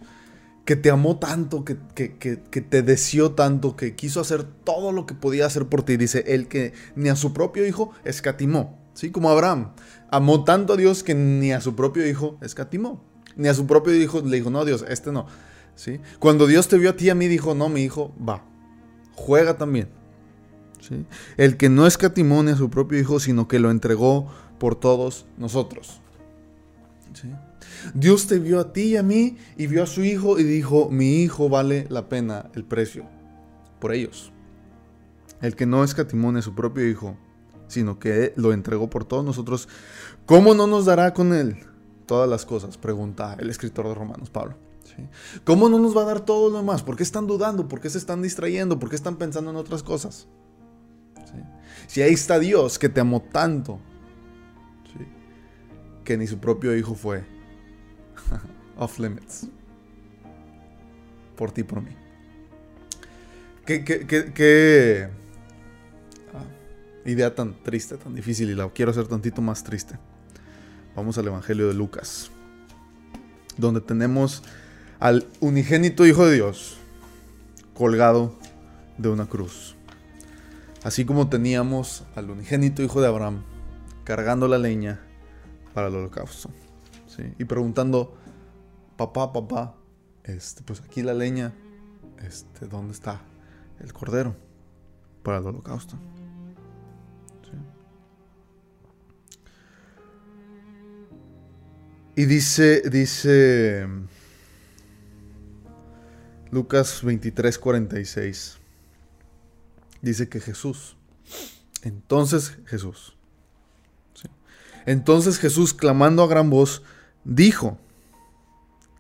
que 0.66 0.76
te 0.76 0.90
amó 0.90 1.20
tanto, 1.20 1.64
que, 1.64 1.76
te 1.76 2.82
deseó 2.82 3.32
tanto, 3.32 3.76
que 3.76 3.96
quiso 3.96 4.20
hacer 4.20 4.44
todo 4.44 4.92
lo 4.92 5.06
que 5.06 5.14
podía 5.14 5.46
hacer 5.46 5.68
por 5.68 5.84
ti. 5.84 5.96
Dice, 5.96 6.24
el 6.28 6.48
que 6.48 6.74
ni 6.96 7.10
a 7.10 7.16
su 7.16 7.34
propio 7.34 7.68
hijo 7.68 7.92
escatimó. 8.04 8.80
¿Sí? 8.96 9.12
Como 9.12 9.30
Abraham. 9.30 9.74
Amó 10.10 10.44
tanto 10.44 10.74
a 10.74 10.78
Dios 10.78 11.04
que 11.04 11.14
ni 11.14 11.52
a 11.52 11.62
su 11.62 11.76
propio 11.76 12.08
hijo 12.08 12.38
escatimó. 12.42 13.04
Ni 13.36 13.48
a 13.48 13.54
su 13.54 13.68
propio 13.68 13.94
hijo 13.94 14.22
le 14.22 14.38
dijo, 14.38 14.50
no, 14.50 14.66
Dios, 14.66 14.84
este 14.90 15.12
no. 15.12 15.28
¿Sí? 15.76 16.00
Cuando 16.20 16.48
Dios 16.48 16.68
te 16.68 16.78
vio 16.80 16.90
a 16.90 16.96
ti, 16.96 17.10
a 17.10 17.16
mí 17.16 17.28
dijo, 17.28 17.54
no, 17.54 17.70
mi 17.70 17.82
hijo, 17.82 18.12
va. 18.18 18.44
Juega 19.14 19.58
también. 19.58 19.90
¿Sí? 20.80 21.06
El 21.38 21.58
que 21.58 21.70
no 21.70 21.86
escatimó 21.86 22.42
ni 22.42 22.52
a 22.52 22.56
su 22.56 22.72
propio 22.72 23.00
hijo, 23.00 23.20
sino 23.20 23.48
que 23.48 23.60
lo 23.60 23.70
entregó 23.70 24.32
por 24.58 24.76
todos 24.76 25.28
nosotros. 25.38 26.02
Dios 27.94 28.28
te 28.28 28.40
vio 28.40 28.60
a 28.60 28.74
ti 28.74 28.82
y 28.82 28.98
a 28.98 29.04
mí 29.04 29.38
y 29.58 29.68
vio 29.68 29.84
a 29.84 29.88
su 29.88 30.04
hijo 30.04 30.40
y 30.40 30.44
dijo, 30.44 30.90
mi 30.90 31.22
hijo 31.22 31.50
vale 31.50 31.88
la 31.90 32.10
pena 32.10 32.50
el 32.56 32.64
precio 32.64 33.06
por 33.80 33.94
ellos. 33.94 34.32
El 35.42 35.56
que 35.56 35.66
no 35.66 35.84
escatimó 35.84 36.42
su 36.42 36.56
propio 36.56 36.88
hijo, 36.88 37.18
sino 37.68 38.00
que 38.00 38.34
lo 38.36 38.54
entregó 38.54 38.90
por 38.90 39.06
todos 39.06 39.24
nosotros, 39.24 39.68
¿cómo 40.26 40.54
no 40.54 40.68
nos 40.68 40.86
dará 40.86 41.14
con 41.14 41.34
él 41.34 41.58
todas 42.06 42.30
las 42.30 42.46
cosas? 42.46 42.78
Pregunta 42.78 43.36
el 43.40 43.50
escritor 43.50 43.88
de 43.88 43.96
Romanos, 43.96 44.30
Pablo. 44.30 44.56
¿Cómo 45.44 45.68
no 45.68 45.80
nos 45.80 45.96
va 45.96 46.04
a 46.04 46.06
dar 46.06 46.22
todo 46.22 46.50
lo 46.50 46.58
demás? 46.58 46.84
¿Por 46.84 46.96
qué 46.96 47.04
están 47.04 47.28
dudando? 47.28 47.68
¿Por 47.68 47.82
qué 47.82 47.90
se 47.90 47.98
están 47.98 48.22
distrayendo? 48.22 48.80
¿Por 48.80 48.90
qué 48.90 48.96
están 48.96 49.18
pensando 49.18 49.52
en 49.52 49.58
otras 49.58 49.84
cosas? 49.84 50.28
Si 51.88 52.02
ahí 52.02 52.14
está 52.14 52.40
Dios 52.40 52.80
que 52.80 52.90
te 52.90 53.02
amó 53.02 53.22
tanto, 53.22 53.80
que 56.06 56.16
ni 56.18 56.28
su 56.28 56.38
propio 56.38 56.78
hijo 56.78 56.96
fue 56.96 57.24
Off 58.78 59.00
limits. 59.00 59.48
Por 61.36 61.52
ti, 61.52 61.64
por 61.64 61.82
mí. 61.82 61.92
Qué, 63.66 63.84
qué, 63.84 65.10
ah, 66.34 66.44
idea 67.06 67.34
tan 67.34 67.62
triste, 67.64 67.98
tan 67.98 68.14
difícil 68.14 68.50
y 68.50 68.56
la 68.56 68.70
quiero 68.70 68.92
hacer 68.92 69.08
tantito 69.08 69.42
más 69.42 69.64
triste. 69.64 69.98
Vamos 70.96 71.18
al 71.18 71.28
Evangelio 71.28 71.68
de 71.68 71.74
Lucas. 71.74 72.32
Donde 73.58 73.82
tenemos 73.82 74.44
al 75.00 75.26
unigénito 75.40 76.06
Hijo 76.06 76.26
de 76.26 76.36
Dios 76.36 76.78
colgado 77.74 78.38
de 78.98 79.10
una 79.10 79.26
cruz. 79.26 79.76
Así 80.84 81.04
como 81.04 81.28
teníamos 81.28 82.04
al 82.16 82.30
unigénito 82.30 82.84
Hijo 82.84 83.02
de 83.02 83.08
Abraham 83.08 83.44
cargando 84.04 84.48
la 84.48 84.58
leña 84.60 85.02
para 85.76 85.90
el 85.90 85.96
holocausto. 85.96 86.50
Y 87.38 87.46
preguntando, 87.46 88.18
papá, 88.98 89.32
papá, 89.32 89.76
este, 90.24 90.64
pues 90.64 90.82
aquí 90.82 91.04
la 91.04 91.14
leña, 91.14 91.54
este, 92.26 92.66
¿dónde 92.66 92.94
está 92.94 93.22
el 93.80 93.92
cordero 93.94 94.36
para 95.22 95.38
el 95.38 95.46
holocausto? 95.46 95.98
Y 102.18 102.24
dice, 102.24 102.82
dice 102.90 103.86
Lucas 106.52 107.04
23, 107.04 107.60
46. 107.60 108.58
Dice 110.02 110.30
que 110.30 110.40
Jesús, 110.40 110.96
entonces 111.82 112.58
Jesús, 112.66 113.18
entonces 114.86 115.38
Jesús, 115.38 115.74
clamando 115.74 116.24
a 116.24 116.28
gran 116.28 116.50
voz, 116.50 116.84
dijo, 117.24 117.78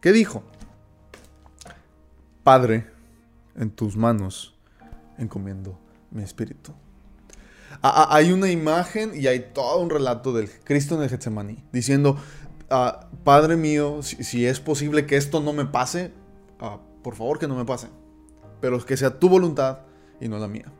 ¿qué 0.01 0.11
dijo? 0.11 0.43
Padre, 2.43 2.87
en 3.55 3.71
tus 3.71 3.95
manos 3.95 4.55
encomiendo 5.17 5.77
mi 6.11 6.23
espíritu. 6.23 6.73
Hay 7.81 8.31
una 8.31 8.49
imagen 8.49 9.11
y 9.15 9.27
hay 9.27 9.51
todo 9.53 9.79
un 9.79 9.89
relato 9.89 10.33
del 10.33 10.49
Cristo 10.49 10.95
en 10.95 11.03
el 11.03 11.09
Getsemaní, 11.09 11.63
diciendo, 11.71 12.17
ah, 12.69 13.09
Padre 13.23 13.57
mío, 13.57 14.01
si, 14.01 14.45
es 14.45 14.59
posible 14.59 15.05
que 15.05 15.17
esto 15.17 15.39
no 15.41 15.53
me 15.53 15.65
pase, 15.65 16.11
ah, 16.59 16.79
por 17.03 17.15
favor 17.15 17.37
que 17.37 17.47
no 17.47 17.55
me 17.55 17.65
pase, 17.65 17.87
pero 18.61 18.83
que 18.83 18.97
sea 18.97 19.19
tu 19.19 19.29
voluntad 19.29 19.79
y 20.19 20.27
no 20.27 20.39
la 20.39 20.47
mía. 20.47 20.71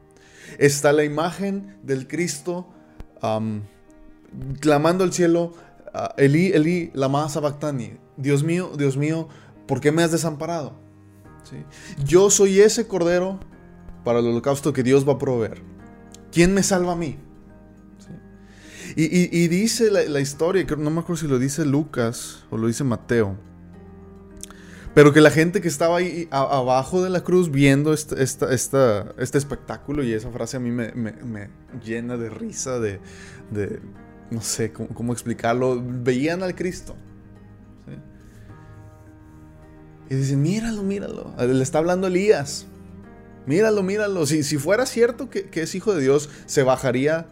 Está 0.57 0.93
la 0.93 1.03
imagen 1.03 1.77
del 1.83 2.07
Cristo 2.07 2.67
clamando 4.59 5.03
al 5.03 5.13
cielo, 5.13 5.53
Eli, 6.17 6.51
Eli, 6.53 6.91
lama 6.93 7.27
sabactani. 7.29 7.97
Dios 8.17 8.43
mío, 8.43 8.71
Dios 8.77 8.97
mío, 8.97 9.27
¿por 9.67 9.81
qué 9.81 9.91
me 9.91 10.03
has 10.03 10.11
desamparado? 10.11 10.73
Yo 12.03 12.29
soy 12.29 12.59
ese 12.59 12.87
cordero 12.87 13.39
para 14.03 14.19
el 14.19 14.27
holocausto 14.27 14.73
que 14.73 14.83
Dios 14.83 15.07
va 15.07 15.13
a 15.13 15.17
proveer. 15.17 15.61
¿Quién 16.31 16.53
me 16.53 16.63
salva 16.63 16.93
a 16.93 16.95
mí? 16.95 17.19
Y, 18.97 19.47
dice 19.49 19.91
la, 19.91 20.19
historia, 20.21 20.65
no 20.77 20.89
me 20.89 21.01
acuerdo 21.01 21.21
si 21.21 21.27
lo 21.27 21.37
dice 21.37 21.65
Lucas 21.65 22.45
o 22.49 22.57
lo 22.57 22.67
dice 22.67 22.85
Mateo, 22.85 23.35
pero 24.93 25.11
que 25.11 25.19
la 25.19 25.31
gente 25.31 25.59
que 25.59 25.67
estaba 25.67 25.97
ahí 25.97 26.29
abajo 26.31 27.03
de 27.03 27.09
la 27.09 27.21
cruz 27.21 27.51
viendo 27.51 27.91
este, 27.91 28.23
este 28.23 29.37
espectáculo, 29.37 30.01
y 30.01 30.13
esa 30.13 30.31
frase 30.31 30.55
a 30.55 30.59
mí 30.61 30.71
me, 30.71 31.49
llena 31.83 32.15
de 32.15 32.29
risa, 32.29 32.79
de 32.79 33.01
no 34.31 34.41
sé 34.41 34.71
cómo, 34.71 35.13
explicarlo, 35.13 35.81
veían 35.83 36.43
al 36.43 36.55
Cristo. 36.55 36.95
Y 40.09 40.15
dicen, 40.15 40.41
míralo, 40.41 40.83
míralo. 40.83 41.33
Le 41.37 41.63
está 41.63 41.79
hablando 41.79 42.07
Elías. 42.07 42.67
Míralo, 43.45 43.81
míralo. 43.83 44.25
Si, 44.25 44.43
si 44.43 44.57
fuera 44.57 44.85
cierto 44.85 45.29
que, 45.29 45.49
es 45.53 45.75
hijo 45.75 45.93
de 45.93 46.01
Dios, 46.01 46.29
se 46.45 46.63
bajaría 46.63 47.27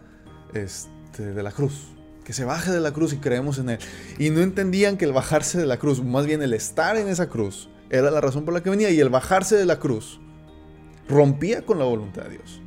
este, 0.54 1.32
de 1.32 1.42
la 1.42 1.52
cruz. 1.52 1.88
Que 2.24 2.32
se 2.32 2.44
baje 2.44 2.72
de 2.72 2.80
la 2.80 2.92
cruz 2.92 3.12
y 3.12 3.18
creemos 3.18 3.58
en 3.58 3.70
él. 3.70 3.78
Y 4.18 4.30
no 4.30 4.40
entendían 4.40 4.96
que 4.96 5.04
el 5.04 5.12
bajarse 5.12 5.58
de 5.58 5.66
la 5.66 5.78
cruz, 5.78 6.02
más 6.02 6.26
bien 6.26 6.42
el 6.42 6.52
estar 6.52 6.96
en 6.96 7.08
esa 7.08 7.28
cruz, 7.28 7.68
era 7.90 8.10
la 8.10 8.20
razón 8.20 8.44
por 8.44 8.54
la 8.54 8.62
que 8.62 8.70
venía. 8.70 8.90
Y 8.90 8.98
el 8.98 9.08
bajarse 9.08 9.56
de 9.56 9.66
la 9.66 9.78
cruz 9.78 10.20
rompía 11.08 11.64
con 11.64 11.78
la 11.78 11.84
voluntad 11.84 12.24
de 12.24 12.30
Dios. 12.30 12.60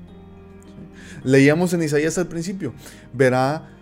Leíamos 1.23 1.73
en 1.73 1.83
Isaías 1.83 2.17
al 2.17 2.27
principio, 2.27 2.73
verá 3.11 3.76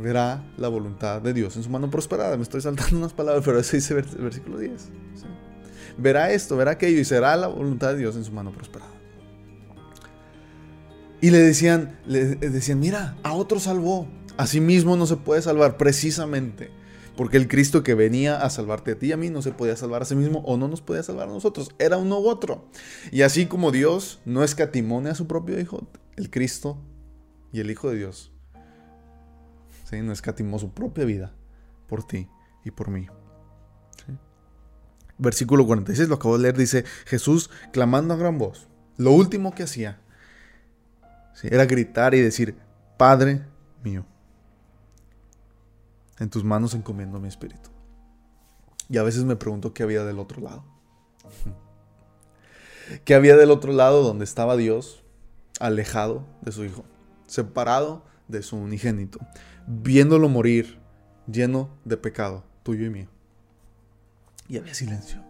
verá 0.00 0.44
la 0.56 0.68
voluntad 0.68 1.20
de 1.20 1.32
Dios 1.32 1.56
en 1.56 1.62
su 1.62 1.70
mano 1.70 1.90
prosperada. 1.90 2.36
Me 2.36 2.42
estoy 2.42 2.60
saltando 2.60 2.96
unas 2.98 3.12
palabras, 3.12 3.44
pero 3.44 3.58
eso 3.58 3.76
dice 3.76 3.94
el 3.94 4.22
versículo 4.22 4.58
10. 4.58 4.88
Verá 5.98 6.32
esto, 6.32 6.56
verá 6.56 6.72
aquello 6.72 6.98
y 6.98 7.04
será 7.04 7.36
la 7.36 7.48
voluntad 7.48 7.92
de 7.92 7.98
Dios 7.98 8.16
en 8.16 8.24
su 8.24 8.32
mano 8.32 8.52
prosperada. 8.52 8.92
Y 11.20 11.30
le 11.30 11.38
decían, 11.38 11.98
le 12.06 12.36
decían, 12.36 12.80
mira, 12.80 13.16
a 13.22 13.34
otro 13.34 13.60
salvó. 13.60 14.08
A 14.38 14.46
sí 14.46 14.60
mismo 14.60 14.96
no 14.96 15.06
se 15.06 15.16
puede 15.16 15.42
salvar 15.42 15.76
precisamente. 15.76 16.70
Porque 17.14 17.36
el 17.36 17.48
Cristo 17.48 17.82
que 17.82 17.94
venía 17.94 18.40
a 18.40 18.48
salvarte 18.48 18.92
a 18.92 18.98
ti 18.98 19.08
y 19.08 19.12
a 19.12 19.18
mí 19.18 19.28
no 19.28 19.42
se 19.42 19.50
podía 19.50 19.76
salvar 19.76 20.00
a 20.00 20.06
sí 20.06 20.14
mismo 20.14 20.38
o 20.46 20.56
no 20.56 20.68
nos 20.68 20.80
podía 20.80 21.02
salvar 21.02 21.28
a 21.28 21.32
nosotros. 21.32 21.68
Era 21.78 21.98
uno 21.98 22.20
u 22.20 22.28
otro. 22.28 22.70
Y 23.10 23.20
así 23.20 23.44
como 23.44 23.72
Dios 23.72 24.20
no 24.24 24.42
escatimone 24.42 25.10
a 25.10 25.14
su 25.14 25.26
propio 25.26 25.60
Hijo, 25.60 25.86
el 26.16 26.30
Cristo 26.30 26.78
y 27.52 27.60
el 27.60 27.70
Hijo 27.70 27.90
de 27.90 27.98
Dios 27.98 28.32
no 29.98 30.12
escatimó 30.12 30.58
su 30.58 30.72
propia 30.72 31.04
vida 31.04 31.32
por 31.88 32.04
ti 32.04 32.28
y 32.64 32.70
por 32.70 32.88
mí. 32.90 33.08
Versículo 35.18 35.66
46, 35.66 36.08
lo 36.08 36.14
acabo 36.14 36.36
de 36.36 36.44
leer, 36.44 36.56
dice 36.56 36.84
Jesús 37.04 37.50
clamando 37.72 38.14
a 38.14 38.16
gran 38.16 38.38
voz. 38.38 38.68
Lo 38.96 39.12
último 39.12 39.54
que 39.54 39.64
hacía 39.64 40.00
era 41.42 41.66
gritar 41.66 42.14
y 42.14 42.20
decir, 42.20 42.56
Padre 42.96 43.44
mío. 43.82 44.06
En 46.18 46.30
tus 46.30 46.44
manos 46.44 46.74
encomiendo 46.74 47.18
mi 47.18 47.28
espíritu. 47.28 47.70
Y 48.88 48.98
a 48.98 49.02
veces 49.02 49.24
me 49.24 49.36
pregunto 49.36 49.72
qué 49.72 49.82
había 49.82 50.04
del 50.04 50.18
otro 50.18 50.42
lado. 50.42 50.64
¿Qué 53.04 53.14
había 53.14 53.36
del 53.36 53.50
otro 53.50 53.72
lado 53.72 54.02
donde 54.02 54.24
estaba 54.24 54.56
Dios, 54.56 55.02
alejado 55.60 56.26
de 56.42 56.52
su 56.52 56.64
Hijo, 56.64 56.84
separado 57.26 58.04
de 58.26 58.42
su 58.42 58.56
unigénito, 58.56 59.20
viéndolo 59.66 60.28
morir, 60.28 60.78
lleno 61.30 61.70
de 61.84 61.96
pecado, 61.96 62.44
tuyo 62.62 62.86
y 62.86 62.90
mío? 62.90 63.08
Y 64.48 64.58
había 64.58 64.74
silencio. 64.74 65.22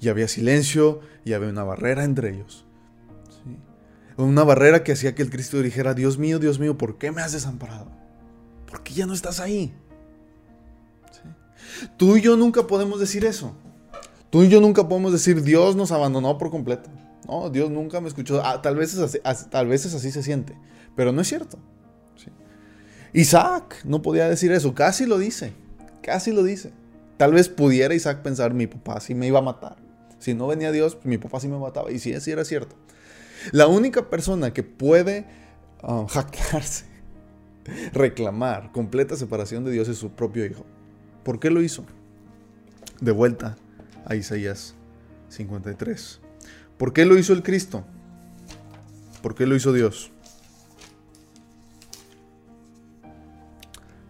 Y 0.00 0.08
había 0.08 0.28
silencio 0.28 1.00
y 1.24 1.32
había 1.32 1.48
una 1.48 1.64
barrera 1.64 2.04
entre 2.04 2.34
ellos. 2.34 2.64
Una 4.16 4.42
barrera 4.42 4.82
que 4.82 4.92
hacía 4.92 5.14
que 5.14 5.22
el 5.22 5.30
Cristo 5.30 5.62
dijera, 5.62 5.94
Dios 5.94 6.18
mío, 6.18 6.40
Dios 6.40 6.58
mío, 6.58 6.76
¿por 6.76 6.98
qué 6.98 7.12
me 7.12 7.22
has 7.22 7.32
desamparado? 7.32 7.86
¿Por 8.68 8.82
qué 8.82 8.92
ya 8.92 9.06
no 9.06 9.14
estás 9.14 9.38
ahí? 9.38 9.72
Tú 11.96 12.16
y 12.16 12.20
yo 12.20 12.36
nunca 12.36 12.66
podemos 12.66 12.98
decir 12.98 13.24
eso. 13.24 13.54
Tú 14.30 14.42
y 14.42 14.48
yo 14.48 14.60
nunca 14.60 14.88
podemos 14.88 15.12
decir, 15.12 15.42
Dios 15.42 15.76
nos 15.76 15.92
abandonó 15.92 16.36
por 16.36 16.50
completo. 16.50 16.90
No, 17.28 17.50
Dios 17.50 17.70
nunca 17.70 18.00
me 18.00 18.08
escuchó. 18.08 18.42
Ah, 18.44 18.60
tal, 18.60 18.76
vez 18.76 18.94
es 18.94 19.50
tal 19.50 19.68
vez 19.68 19.86
así 19.86 20.10
se 20.10 20.22
siente, 20.22 20.56
pero 20.96 21.12
no 21.12 21.20
es 21.20 21.28
cierto. 21.28 21.58
Isaac 23.12 23.82
no 23.84 24.02
podía 24.02 24.28
decir 24.28 24.52
eso, 24.52 24.74
casi 24.74 25.06
lo 25.06 25.18
dice, 25.18 25.52
casi 26.02 26.32
lo 26.32 26.42
dice. 26.42 26.72
Tal 27.16 27.32
vez 27.32 27.48
pudiera 27.48 27.94
Isaac 27.94 28.22
pensar, 28.22 28.54
mi 28.54 28.66
papá 28.66 29.00
sí 29.00 29.14
me 29.14 29.26
iba 29.26 29.40
a 29.40 29.42
matar. 29.42 29.76
Si 30.18 30.34
no 30.34 30.46
venía 30.46 30.72
Dios, 30.72 30.98
mi 31.04 31.18
papá 31.18 31.40
sí 31.40 31.48
me 31.48 31.58
mataba. 31.58 31.90
Y 31.90 31.98
sí, 31.98 32.12
así 32.14 32.30
era 32.30 32.44
cierto. 32.44 32.76
La 33.52 33.66
única 33.66 34.10
persona 34.10 34.52
que 34.52 34.62
puede 34.62 35.26
um, 35.82 36.06
hackearse, 36.08 36.84
reclamar 37.92 38.72
completa 38.72 39.16
separación 39.16 39.64
de 39.64 39.72
Dios 39.72 39.88
es 39.88 39.98
su 39.98 40.10
propio 40.10 40.44
hijo. 40.44 40.64
¿Por 41.24 41.40
qué 41.40 41.50
lo 41.50 41.62
hizo? 41.62 41.84
De 43.00 43.12
vuelta 43.12 43.56
a 44.06 44.14
Isaías 44.14 44.74
53. 45.28 46.20
¿Por 46.76 46.92
qué 46.92 47.04
lo 47.04 47.18
hizo 47.18 47.32
el 47.32 47.42
Cristo? 47.42 47.84
¿Por 49.22 49.34
qué 49.34 49.46
lo 49.46 49.56
hizo 49.56 49.72
Dios? 49.72 50.10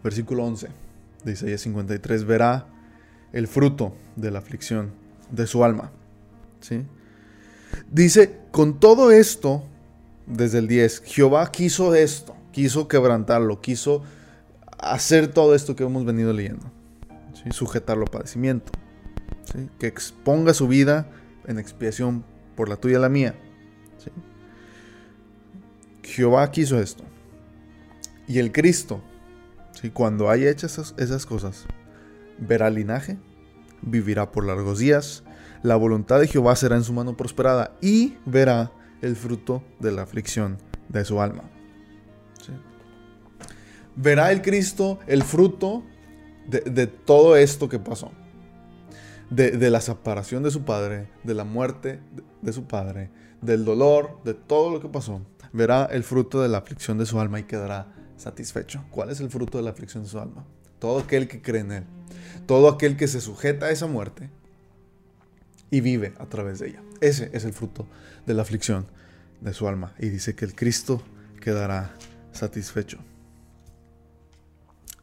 Versículo 0.08 0.42
11 0.46 0.68
de 1.22 1.32
Isaías 1.32 1.60
53. 1.60 2.24
Verá 2.24 2.66
el 3.34 3.46
fruto 3.46 3.92
de 4.16 4.30
la 4.30 4.38
aflicción 4.38 4.92
de 5.30 5.46
su 5.46 5.64
alma. 5.64 5.92
¿Sí? 6.60 6.82
Dice, 7.92 8.38
con 8.50 8.80
todo 8.80 9.10
esto, 9.10 9.64
desde 10.26 10.60
el 10.60 10.66
10, 10.66 11.02
Jehová 11.04 11.52
quiso 11.52 11.94
esto, 11.94 12.34
quiso 12.52 12.88
quebrantarlo, 12.88 13.60
quiso 13.60 14.02
hacer 14.78 15.28
todo 15.28 15.54
esto 15.54 15.76
que 15.76 15.84
hemos 15.84 16.06
venido 16.06 16.32
leyendo. 16.32 16.72
Sujetarlo 17.50 18.06
a 18.06 18.10
padecimiento. 18.10 18.72
Que 19.78 19.88
exponga 19.88 20.54
su 20.54 20.68
vida 20.68 21.10
en 21.46 21.58
expiación 21.58 22.24
por 22.56 22.70
la 22.70 22.76
tuya 22.76 22.96
y 22.96 23.02
la 23.02 23.10
mía. 23.10 23.34
Jehová 26.02 26.50
quiso 26.50 26.80
esto. 26.80 27.04
Y 28.26 28.38
el 28.38 28.52
Cristo, 28.52 29.02
¿sí? 29.80 29.90
cuando 29.90 30.30
haya 30.30 30.50
hecho 30.50 30.66
esas, 30.66 30.94
esas 30.98 31.26
cosas, 31.26 31.66
verá 32.38 32.70
linaje, 32.70 33.18
vivirá 33.82 34.30
por 34.32 34.44
largos 34.46 34.78
días, 34.78 35.24
la 35.62 35.76
voluntad 35.76 36.20
de 36.20 36.28
Jehová 36.28 36.56
será 36.56 36.76
en 36.76 36.84
su 36.84 36.92
mano 36.92 37.16
prosperada 37.16 37.76
y 37.80 38.16
verá 38.24 38.72
el 39.02 39.16
fruto 39.16 39.62
de 39.80 39.92
la 39.92 40.02
aflicción 40.02 40.58
de 40.88 41.04
su 41.04 41.20
alma. 41.20 41.44
Verá 43.96 44.30
el 44.30 44.42
Cristo 44.42 45.00
el 45.08 45.24
fruto 45.24 45.82
de, 46.46 46.86
todo 46.86 47.36
esto 47.36 47.68
que 47.68 47.80
pasó. 47.80 48.12
De, 49.28 49.70
la 49.70 49.80
separación 49.80 50.42
de 50.42 50.50
su 50.50 50.62
padre, 50.62 51.10
de 51.24 51.34
la 51.34 51.44
muerte 51.44 52.00
de 52.40 52.52
su 52.52 52.64
padre, 52.64 53.10
del 53.42 53.64
dolor, 53.64 54.20
de 54.24 54.34
todo 54.34 54.70
lo 54.70 54.80
que 54.80 54.88
pasó. 54.88 55.20
Verá 55.52 55.86
el 55.86 56.04
fruto 56.04 56.40
de 56.40 56.48
la 56.48 56.58
aflicción 56.58 56.96
de 56.96 57.06
su 57.06 57.18
alma 57.18 57.40
y 57.40 57.44
quedará 57.44 57.97
satisfecho. 58.18 58.84
¿Cuál 58.90 59.10
es 59.10 59.20
el 59.20 59.30
fruto 59.30 59.58
de 59.58 59.64
la 59.64 59.70
aflicción 59.70 60.02
de 60.02 60.08
su 60.08 60.18
alma? 60.18 60.44
Todo 60.78 60.98
aquel 61.00 61.28
que 61.28 61.40
cree 61.40 61.62
en 61.62 61.72
Él. 61.72 61.84
Todo 62.46 62.68
aquel 62.68 62.96
que 62.96 63.08
se 63.08 63.20
sujeta 63.20 63.66
a 63.66 63.70
esa 63.70 63.86
muerte 63.86 64.30
y 65.70 65.80
vive 65.80 66.14
a 66.18 66.26
través 66.26 66.58
de 66.58 66.68
ella. 66.68 66.82
Ese 67.00 67.30
es 67.32 67.44
el 67.44 67.52
fruto 67.52 67.86
de 68.26 68.34
la 68.34 68.42
aflicción 68.42 68.86
de 69.40 69.52
su 69.52 69.68
alma. 69.68 69.94
Y 69.98 70.08
dice 70.08 70.34
que 70.34 70.44
el 70.44 70.54
Cristo 70.54 71.02
quedará 71.40 71.94
satisfecho. 72.32 72.98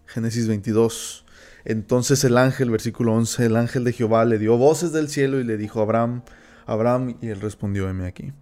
Génesis 0.05 0.47
22. 0.47 1.25
Entonces 1.65 2.23
el 2.23 2.37
ángel, 2.37 2.69
versículo 2.69 3.13
11, 3.13 3.45
el 3.45 3.55
ángel 3.57 3.83
de 3.83 3.93
Jehová 3.93 4.23
le 4.25 4.37
dio 4.37 4.57
voces 4.57 4.91
del 4.91 5.09
cielo 5.09 5.39
y 5.39 5.43
le 5.43 5.57
dijo 5.57 5.79
a 5.79 5.83
Abraham, 5.83 6.21
Abraham, 6.65 7.17
y 7.21 7.27
él 7.27 7.41
respondió, 7.41 7.89
heme 7.89 8.07
aquí. 8.07 8.33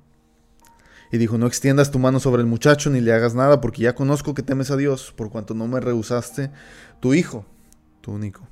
Y 1.13 1.19
dijo, 1.19 1.37
no 1.37 1.45
extiendas 1.45 1.91
tu 1.91 1.99
mano 1.99 2.19
sobre 2.19 2.41
el 2.41 2.47
muchacho 2.47 2.89
ni 2.89 2.99
le 2.99 3.13
hagas 3.13 3.35
nada, 3.35 3.61
porque 3.61 3.83
ya 3.83 3.93
conozco 3.93 4.33
que 4.33 4.41
temes 4.41 4.71
a 4.71 4.77
Dios, 4.77 5.13
por 5.15 5.29
cuanto 5.29 5.53
no 5.53 5.67
me 5.67 5.79
rehusaste 5.79 6.49
tu 6.99 7.13
hijo, 7.13 7.45
tu 8.01 8.13
único. 8.13 8.47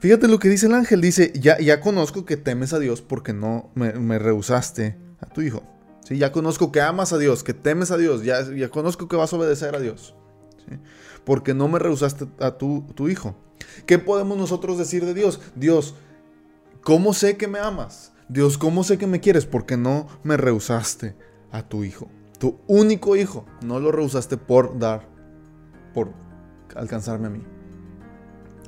Fíjate 0.00 0.26
lo 0.26 0.40
que 0.40 0.48
dice 0.48 0.66
el 0.66 0.74
ángel, 0.74 1.00
dice, 1.00 1.32
ya, 1.36 1.60
ya 1.60 1.80
conozco 1.80 2.24
que 2.24 2.36
temes 2.36 2.72
a 2.72 2.80
Dios 2.80 3.02
porque 3.02 3.32
no 3.32 3.70
me, 3.76 4.18
rehusaste 4.18 4.98
a 5.20 5.26
tu 5.26 5.42
hijo. 5.42 5.62
¿Sí? 6.02 6.18
Ya 6.18 6.32
conozco 6.32 6.72
que 6.72 6.80
amas 6.80 7.12
a 7.12 7.18
Dios, 7.18 7.44
que 7.44 7.54
temes 7.54 7.92
a 7.92 7.98
Dios, 7.98 8.24
ya, 8.24 8.42
ya 8.52 8.68
conozco 8.70 9.06
que 9.06 9.14
vas 9.14 9.32
a 9.32 9.36
obedecer 9.36 9.76
a 9.76 9.78
Dios. 9.78 10.16
Porque 11.24 11.54
no 11.54 11.68
me 11.68 11.78
rehusaste 11.78 12.26
a 12.40 12.58
tu, 12.58 12.84
tu 12.96 13.08
hijo. 13.08 13.36
¿Qué 13.86 14.00
podemos 14.00 14.36
nosotros 14.36 14.76
decir 14.76 15.04
de 15.06 15.14
Dios? 15.14 15.40
Dios, 15.54 15.94
¿cómo 16.82 17.14
sé 17.14 17.36
que 17.36 17.46
me 17.46 17.60
amas? 17.60 18.10
Dios, 18.28 18.58
¿cómo 18.58 18.82
sé 18.82 18.98
que 18.98 19.06
me 19.06 19.20
quieres? 19.20 19.46
Porque 19.46 19.76
no 19.76 20.08
me 20.24 20.36
rehusaste 20.36 21.16
a 21.52 21.68
tu 21.68 21.84
hijo. 21.84 22.10
Tu 22.38 22.58
único 22.66 23.16
hijo. 23.16 23.46
No 23.64 23.78
lo 23.80 23.92
rehusaste 23.92 24.36
por 24.36 24.78
dar, 24.78 25.08
por 25.94 26.12
alcanzarme 26.74 27.28
a 27.28 27.30
mí. 27.30 27.42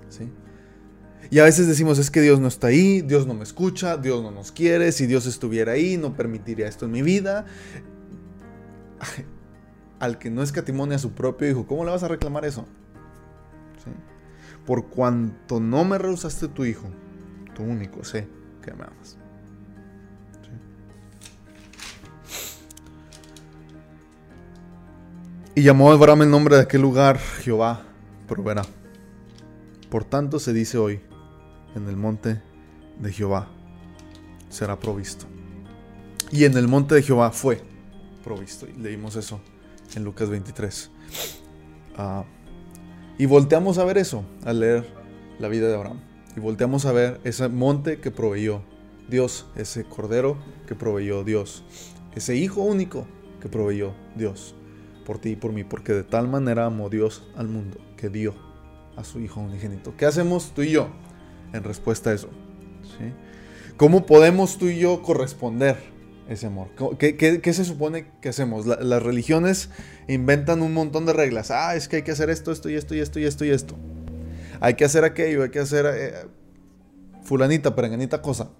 ¿Sí? 0.08 0.30
Y 1.30 1.40
a 1.40 1.44
veces 1.44 1.66
decimos, 1.66 1.98
es 1.98 2.10
que 2.10 2.20
Dios 2.20 2.40
no 2.40 2.48
está 2.48 2.68
ahí, 2.68 3.02
Dios 3.02 3.26
no 3.26 3.34
me 3.34 3.42
escucha, 3.42 3.96
Dios 3.96 4.22
no 4.22 4.30
nos 4.30 4.52
quiere, 4.52 4.92
si 4.92 5.06
Dios 5.06 5.26
estuviera 5.26 5.72
ahí 5.72 5.96
no 5.96 6.14
permitiría 6.14 6.68
esto 6.68 6.86
en 6.86 6.92
mi 6.92 7.02
vida. 7.02 7.44
Al 9.98 10.18
que 10.18 10.30
no 10.30 10.42
escatimonia 10.42 10.96
a 10.96 11.00
su 11.00 11.12
propio 11.12 11.50
hijo, 11.50 11.66
¿cómo 11.66 11.84
le 11.84 11.90
vas 11.90 12.02
a 12.02 12.08
reclamar 12.08 12.44
eso? 12.44 12.66
Por 14.64 14.86
cuanto 14.86 15.60
no 15.60 15.84
me 15.84 15.98
rehusaste 15.98 16.48
tu 16.48 16.64
hijo, 16.64 16.88
tu 17.54 17.62
único, 17.62 18.04
sé 18.04 18.28
que 18.62 18.72
me 18.72 18.84
amas. 18.84 19.18
Y 25.58 25.62
llamó 25.62 25.90
a 25.90 25.94
Abraham 25.94 26.22
el 26.22 26.30
nombre 26.30 26.54
de 26.54 26.62
aquel 26.62 26.82
lugar, 26.82 27.18
Jehová 27.18 27.82
proveerá. 28.28 28.62
Por 29.90 30.04
tanto 30.04 30.38
se 30.38 30.52
dice 30.52 30.78
hoy, 30.78 31.00
en 31.74 31.88
el 31.88 31.96
monte 31.96 32.40
de 33.00 33.12
Jehová 33.12 33.48
será 34.50 34.78
provisto. 34.78 35.26
Y 36.30 36.44
en 36.44 36.56
el 36.56 36.68
monte 36.68 36.94
de 36.94 37.02
Jehová 37.02 37.32
fue 37.32 37.60
provisto. 38.22 38.68
Leímos 38.78 39.16
eso 39.16 39.40
en 39.96 40.04
Lucas 40.04 40.28
23. 40.28 40.92
Ah, 41.96 42.22
y 43.18 43.26
volteamos 43.26 43.78
a 43.78 43.84
ver 43.84 43.98
eso 43.98 44.22
al 44.44 44.60
leer 44.60 44.88
la 45.40 45.48
vida 45.48 45.66
de 45.66 45.74
Abraham. 45.74 45.98
Y 46.36 46.38
volteamos 46.38 46.86
a 46.86 46.92
ver 46.92 47.20
ese 47.24 47.48
monte 47.48 47.98
que 47.98 48.12
proveyó 48.12 48.62
Dios, 49.08 49.46
ese 49.56 49.82
cordero 49.82 50.36
que 50.68 50.76
proveyó 50.76 51.24
Dios, 51.24 51.64
ese 52.14 52.36
hijo 52.36 52.62
único 52.62 53.08
que 53.40 53.48
proveyó 53.48 53.92
Dios 54.14 54.54
por 55.08 55.18
ti 55.18 55.30
y 55.30 55.36
por 55.36 55.54
mí, 55.54 55.64
porque 55.64 55.94
de 55.94 56.04
tal 56.04 56.28
manera 56.28 56.66
amó 56.66 56.90
Dios 56.90 57.26
al 57.34 57.48
mundo 57.48 57.78
que 57.96 58.10
dio 58.10 58.34
a 58.94 59.04
su 59.04 59.20
hijo 59.20 59.40
unigénito. 59.40 59.96
¿Qué 59.96 60.04
hacemos 60.04 60.52
tú 60.54 60.60
y 60.60 60.72
yo? 60.72 60.90
en 61.54 61.64
respuesta 61.64 62.10
a 62.10 62.12
eso. 62.12 62.28
¿sí? 62.82 63.14
¿Cómo 63.78 64.04
podemos 64.04 64.58
tú 64.58 64.66
y 64.66 64.78
yo 64.78 65.00
corresponder 65.00 65.78
ese 66.28 66.46
amor? 66.46 66.68
¿Qué, 66.98 67.52
se 67.54 67.64
supone 67.64 68.10
que 68.20 68.28
hacemos? 68.28 68.66
las 68.66 69.02
religiones 69.02 69.70
inventan 70.08 70.60
un 70.60 70.74
montón 70.74 71.06
de 71.06 71.14
reglas. 71.14 71.50
Ah, 71.50 71.74
es 71.74 71.88
que 71.88 71.96
hay 71.96 72.02
que 72.02 72.10
hacer 72.10 72.28
esto, 72.28 72.52
esto 72.52 72.68
y 72.68 72.74
esto 72.74 72.94
y 72.94 73.00
esto 73.00 73.18
y 73.18 73.24
esto 73.24 73.44
y 73.46 73.50
esto. 73.50 73.76
Hay 74.60 74.74
que 74.74 74.84
hacer 74.84 75.04
aquello, 75.04 75.42
hay 75.42 75.50
que 75.50 75.60
hacer 75.60 75.86
eh, 75.88 76.12
fulanita, 77.22 77.74
perenganita 77.74 78.20
cosa. 78.20 78.50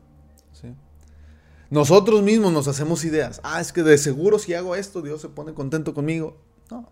Nosotros 1.71 2.23
mismos 2.23 2.53
nos 2.53 2.69
hacemos 2.69 3.05
ideas. 3.05 3.41
Ah, 3.45 3.61
es 3.61 3.73
que 3.73 3.83
de 3.83 3.99
seguro 3.99 4.39
si 4.39 4.55
hago 4.55 4.75
esto, 4.75 5.03
Dios 5.03 5.21
se 5.21 5.29
pone 5.29 5.53
contento 5.53 5.93
conmigo. 5.93 6.39
No. 6.71 6.91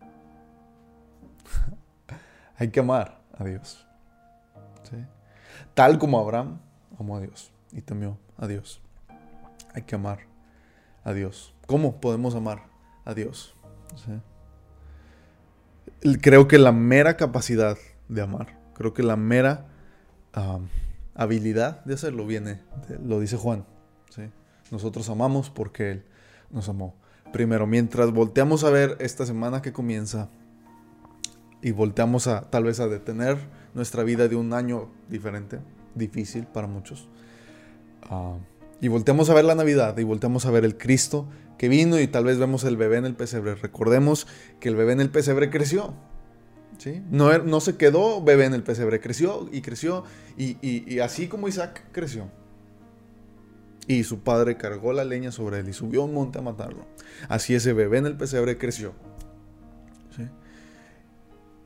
hay 2.56 2.68
que 2.68 2.80
amar 2.80 3.20
a 3.36 3.44
Dios. 3.44 3.84
Tal 5.74 5.98
como 5.98 6.18
Abraham 6.18 6.58
amó 6.98 7.16
a 7.16 7.20
Dios 7.20 7.52
y 7.70 7.82
temió 7.82 8.18
a 8.36 8.48
Dios. 8.48 8.80
Hay 9.74 9.82
que 9.82 9.94
amar 9.94 10.20
a 11.04 11.12
Dios. 11.12 11.54
¿Cómo 11.66 12.00
podemos 12.00 12.34
amar 12.34 12.64
a 13.04 13.14
Dios? 13.14 13.54
creo 16.20 16.48
que 16.48 16.58
la 16.58 16.72
mera 16.72 17.16
capacidad 17.16 17.76
de 18.08 18.22
amar, 18.22 18.58
creo 18.74 18.94
que 18.94 19.02
la 19.02 19.16
mera 19.16 19.66
habilidad 21.14 21.84
de 21.84 21.94
hacerlo 21.94 22.26
viene, 22.26 22.62
lo 23.04 23.20
dice 23.20 23.36
Juan. 23.36 23.64
Nosotros 24.70 25.08
amamos 25.08 25.50
porque 25.50 25.90
Él 25.90 26.04
nos 26.50 26.68
amó. 26.68 26.94
Primero, 27.32 27.66
mientras 27.66 28.12
volteamos 28.12 28.64
a 28.64 28.70
ver 28.70 28.96
esta 29.00 29.26
semana 29.26 29.60
que 29.62 29.72
comienza 29.72 30.30
y 31.62 31.72
volteamos 31.72 32.26
a 32.26 32.50
tal 32.50 32.64
vez 32.64 32.80
a 32.80 32.88
detener 32.88 33.36
nuestra 33.74 34.02
vida 34.02 34.28
de 34.28 34.36
un 34.36 34.52
año 34.52 34.88
diferente, 35.08 35.58
difícil 35.94 36.46
para 36.46 36.66
muchos. 36.66 37.08
Ah, 38.02 38.36
y 38.80 38.88
volteamos 38.88 39.28
a 39.28 39.34
ver 39.34 39.44
la 39.44 39.54
Navidad 39.54 39.96
y 39.98 40.04
volteamos 40.04 40.46
a 40.46 40.50
ver 40.50 40.64
el 40.64 40.78
Cristo 40.78 41.28
que 41.58 41.68
vino 41.68 41.98
y 41.98 42.06
tal 42.06 42.24
vez 42.24 42.38
vemos 42.38 42.64
el 42.64 42.76
bebé 42.76 42.98
en 42.98 43.04
el 43.04 43.14
pesebre. 43.14 43.56
Recordemos 43.56 44.26
que 44.60 44.68
el 44.68 44.76
bebé 44.76 44.92
en 44.92 45.00
el 45.00 45.10
pesebre 45.10 45.50
creció. 45.50 45.94
¿sí? 46.78 47.02
No, 47.10 47.32
er, 47.32 47.44
no 47.44 47.60
se 47.60 47.76
quedó 47.76 48.22
bebé 48.22 48.44
en 48.44 48.54
el 48.54 48.62
pesebre, 48.62 49.00
creció 49.00 49.48
y 49.50 49.60
creció 49.60 50.04
y, 50.36 50.56
y 50.62 51.00
así 51.00 51.26
como 51.26 51.48
Isaac 51.48 51.84
creció. 51.92 52.30
Y 53.88 54.04
su 54.04 54.20
padre 54.20 54.56
cargó 54.56 54.92
la 54.92 55.04
leña 55.04 55.32
sobre 55.32 55.58
él 55.58 55.68
y 55.68 55.72
subió 55.72 56.02
a 56.02 56.04
un 56.04 56.14
monte 56.14 56.38
a 56.38 56.42
matarlo. 56.42 56.86
Así 57.28 57.54
ese 57.54 57.72
bebé 57.72 57.98
en 57.98 58.06
el 58.06 58.16
pesebre 58.16 58.56
creció. 58.56 58.92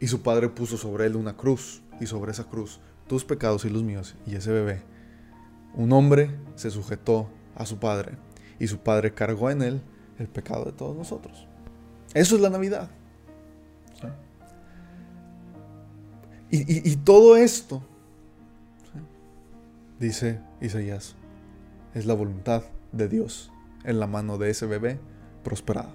Y 0.01 0.09
su 0.09 0.23
padre 0.23 0.49
puso 0.49 0.77
sobre 0.77 1.07
él 1.07 1.15
una 1.15 1.37
cruz, 1.37 1.83
y 2.01 2.07
sobre 2.07 2.33
esa 2.33 2.45
cruz 2.45 2.81
tus 3.07 3.25
pecados 3.25 3.65
y 3.65 3.71
los 3.71 3.83
míos. 3.83 4.17
Y 4.27 4.35
ese 4.35 4.51
bebé, 4.51 4.83
un 5.75 5.93
hombre, 5.93 6.31
se 6.55 6.71
sujetó 6.71 7.29
a 7.55 7.67
su 7.67 7.79
padre, 7.79 8.17
y 8.59 8.67
su 8.67 8.79
padre 8.79 9.15
cargó 9.15 9.51
en 9.51 9.63
él 9.63 9.83
el 10.19 10.29
pecado 10.29 10.65
de 10.65 10.73
todos 10.73 10.97
nosotros. 10.97 11.47
Eso 12.15 12.37
es 12.37 12.41
la 12.41 12.51
Navidad. 12.51 12.91
Y, 16.55 16.97
todo 16.97 17.37
esto, 17.37 17.83
dice 19.99 20.39
Isaías, 20.61 21.15
es 21.95 22.07
la 22.07 22.15
voluntad 22.15 22.63
de 22.93 23.09
Dios 23.09 23.51
en 23.85 24.01
la 24.01 24.07
mano 24.07 24.39
de 24.39 24.51
ese 24.51 24.67
bebé 24.67 24.99
prosperada. 25.43 25.91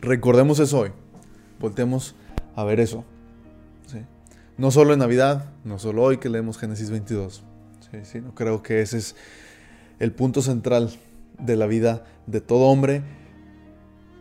Recordemos 0.00 0.58
eso 0.60 0.80
hoy. 0.80 0.92
Voltemos 1.60 2.14
a 2.54 2.64
ver 2.64 2.80
eso. 2.80 3.04
No 4.58 4.70
solo 4.70 4.94
en 4.94 5.00
Navidad, 5.00 5.50
no 5.64 5.78
solo 5.78 6.02
hoy 6.02 6.16
que 6.16 6.30
leemos 6.30 6.56
Génesis 6.56 6.88
22, 6.88 7.42
¿sí? 7.90 7.98
sino 8.04 8.34
creo 8.34 8.62
que 8.62 8.80
ese 8.80 8.96
es 8.96 9.14
el 9.98 10.12
punto 10.12 10.40
central 10.40 10.90
de 11.38 11.56
la 11.56 11.66
vida 11.66 12.04
de 12.26 12.40
todo 12.40 12.68
hombre 12.68 13.02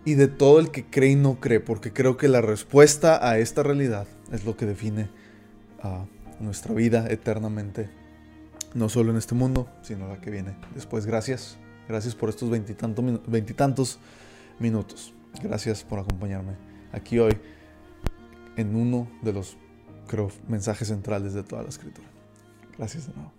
y 0.04 0.16
de 0.16 0.28
todo 0.28 0.60
el 0.60 0.72
que 0.72 0.84
cree 0.86 1.12
y 1.12 1.16
no 1.16 1.40
cree, 1.40 1.62
porque 1.62 1.94
creo 1.94 2.18
que 2.18 2.28
la 2.28 2.42
respuesta 2.42 3.26
a 3.26 3.40
esta 3.40 3.64
realidad 3.64 4.08
es 4.34 4.44
lo 4.44 4.58
que 4.58 4.66
define 4.66 5.08
a 5.82 6.06
nuestra 6.42 6.74
vida 6.74 7.08
eternamente, 7.10 7.90
no 8.76 8.90
solo 8.90 9.10
en 9.12 9.18
este 9.18 9.34
mundo, 9.34 9.68
sino 9.82 10.08
la 10.08 10.22
que 10.22 10.30
viene 10.30 10.56
después. 10.76 11.08
Gracias, 11.08 11.58
gracias 11.88 12.14
por 12.14 12.30
estos 12.30 12.50
veintitantos 12.52 14.00
minutos. 14.60 15.14
Gracias 15.42 15.84
por 15.84 15.98
acompañarme 15.98 16.54
aquí 16.92 17.18
hoy 17.18 17.36
en 18.56 18.76
uno 18.76 19.08
de 19.22 19.34
los, 19.34 19.58
creo, 20.08 20.30
mensajes 20.48 20.90
centrales 20.90 21.34
de 21.34 21.44
toda 21.44 21.64
la 21.64 21.70
escritura. 21.70 22.08
Gracias 22.78 23.08
de 23.08 23.14
nuevo. 23.16 23.35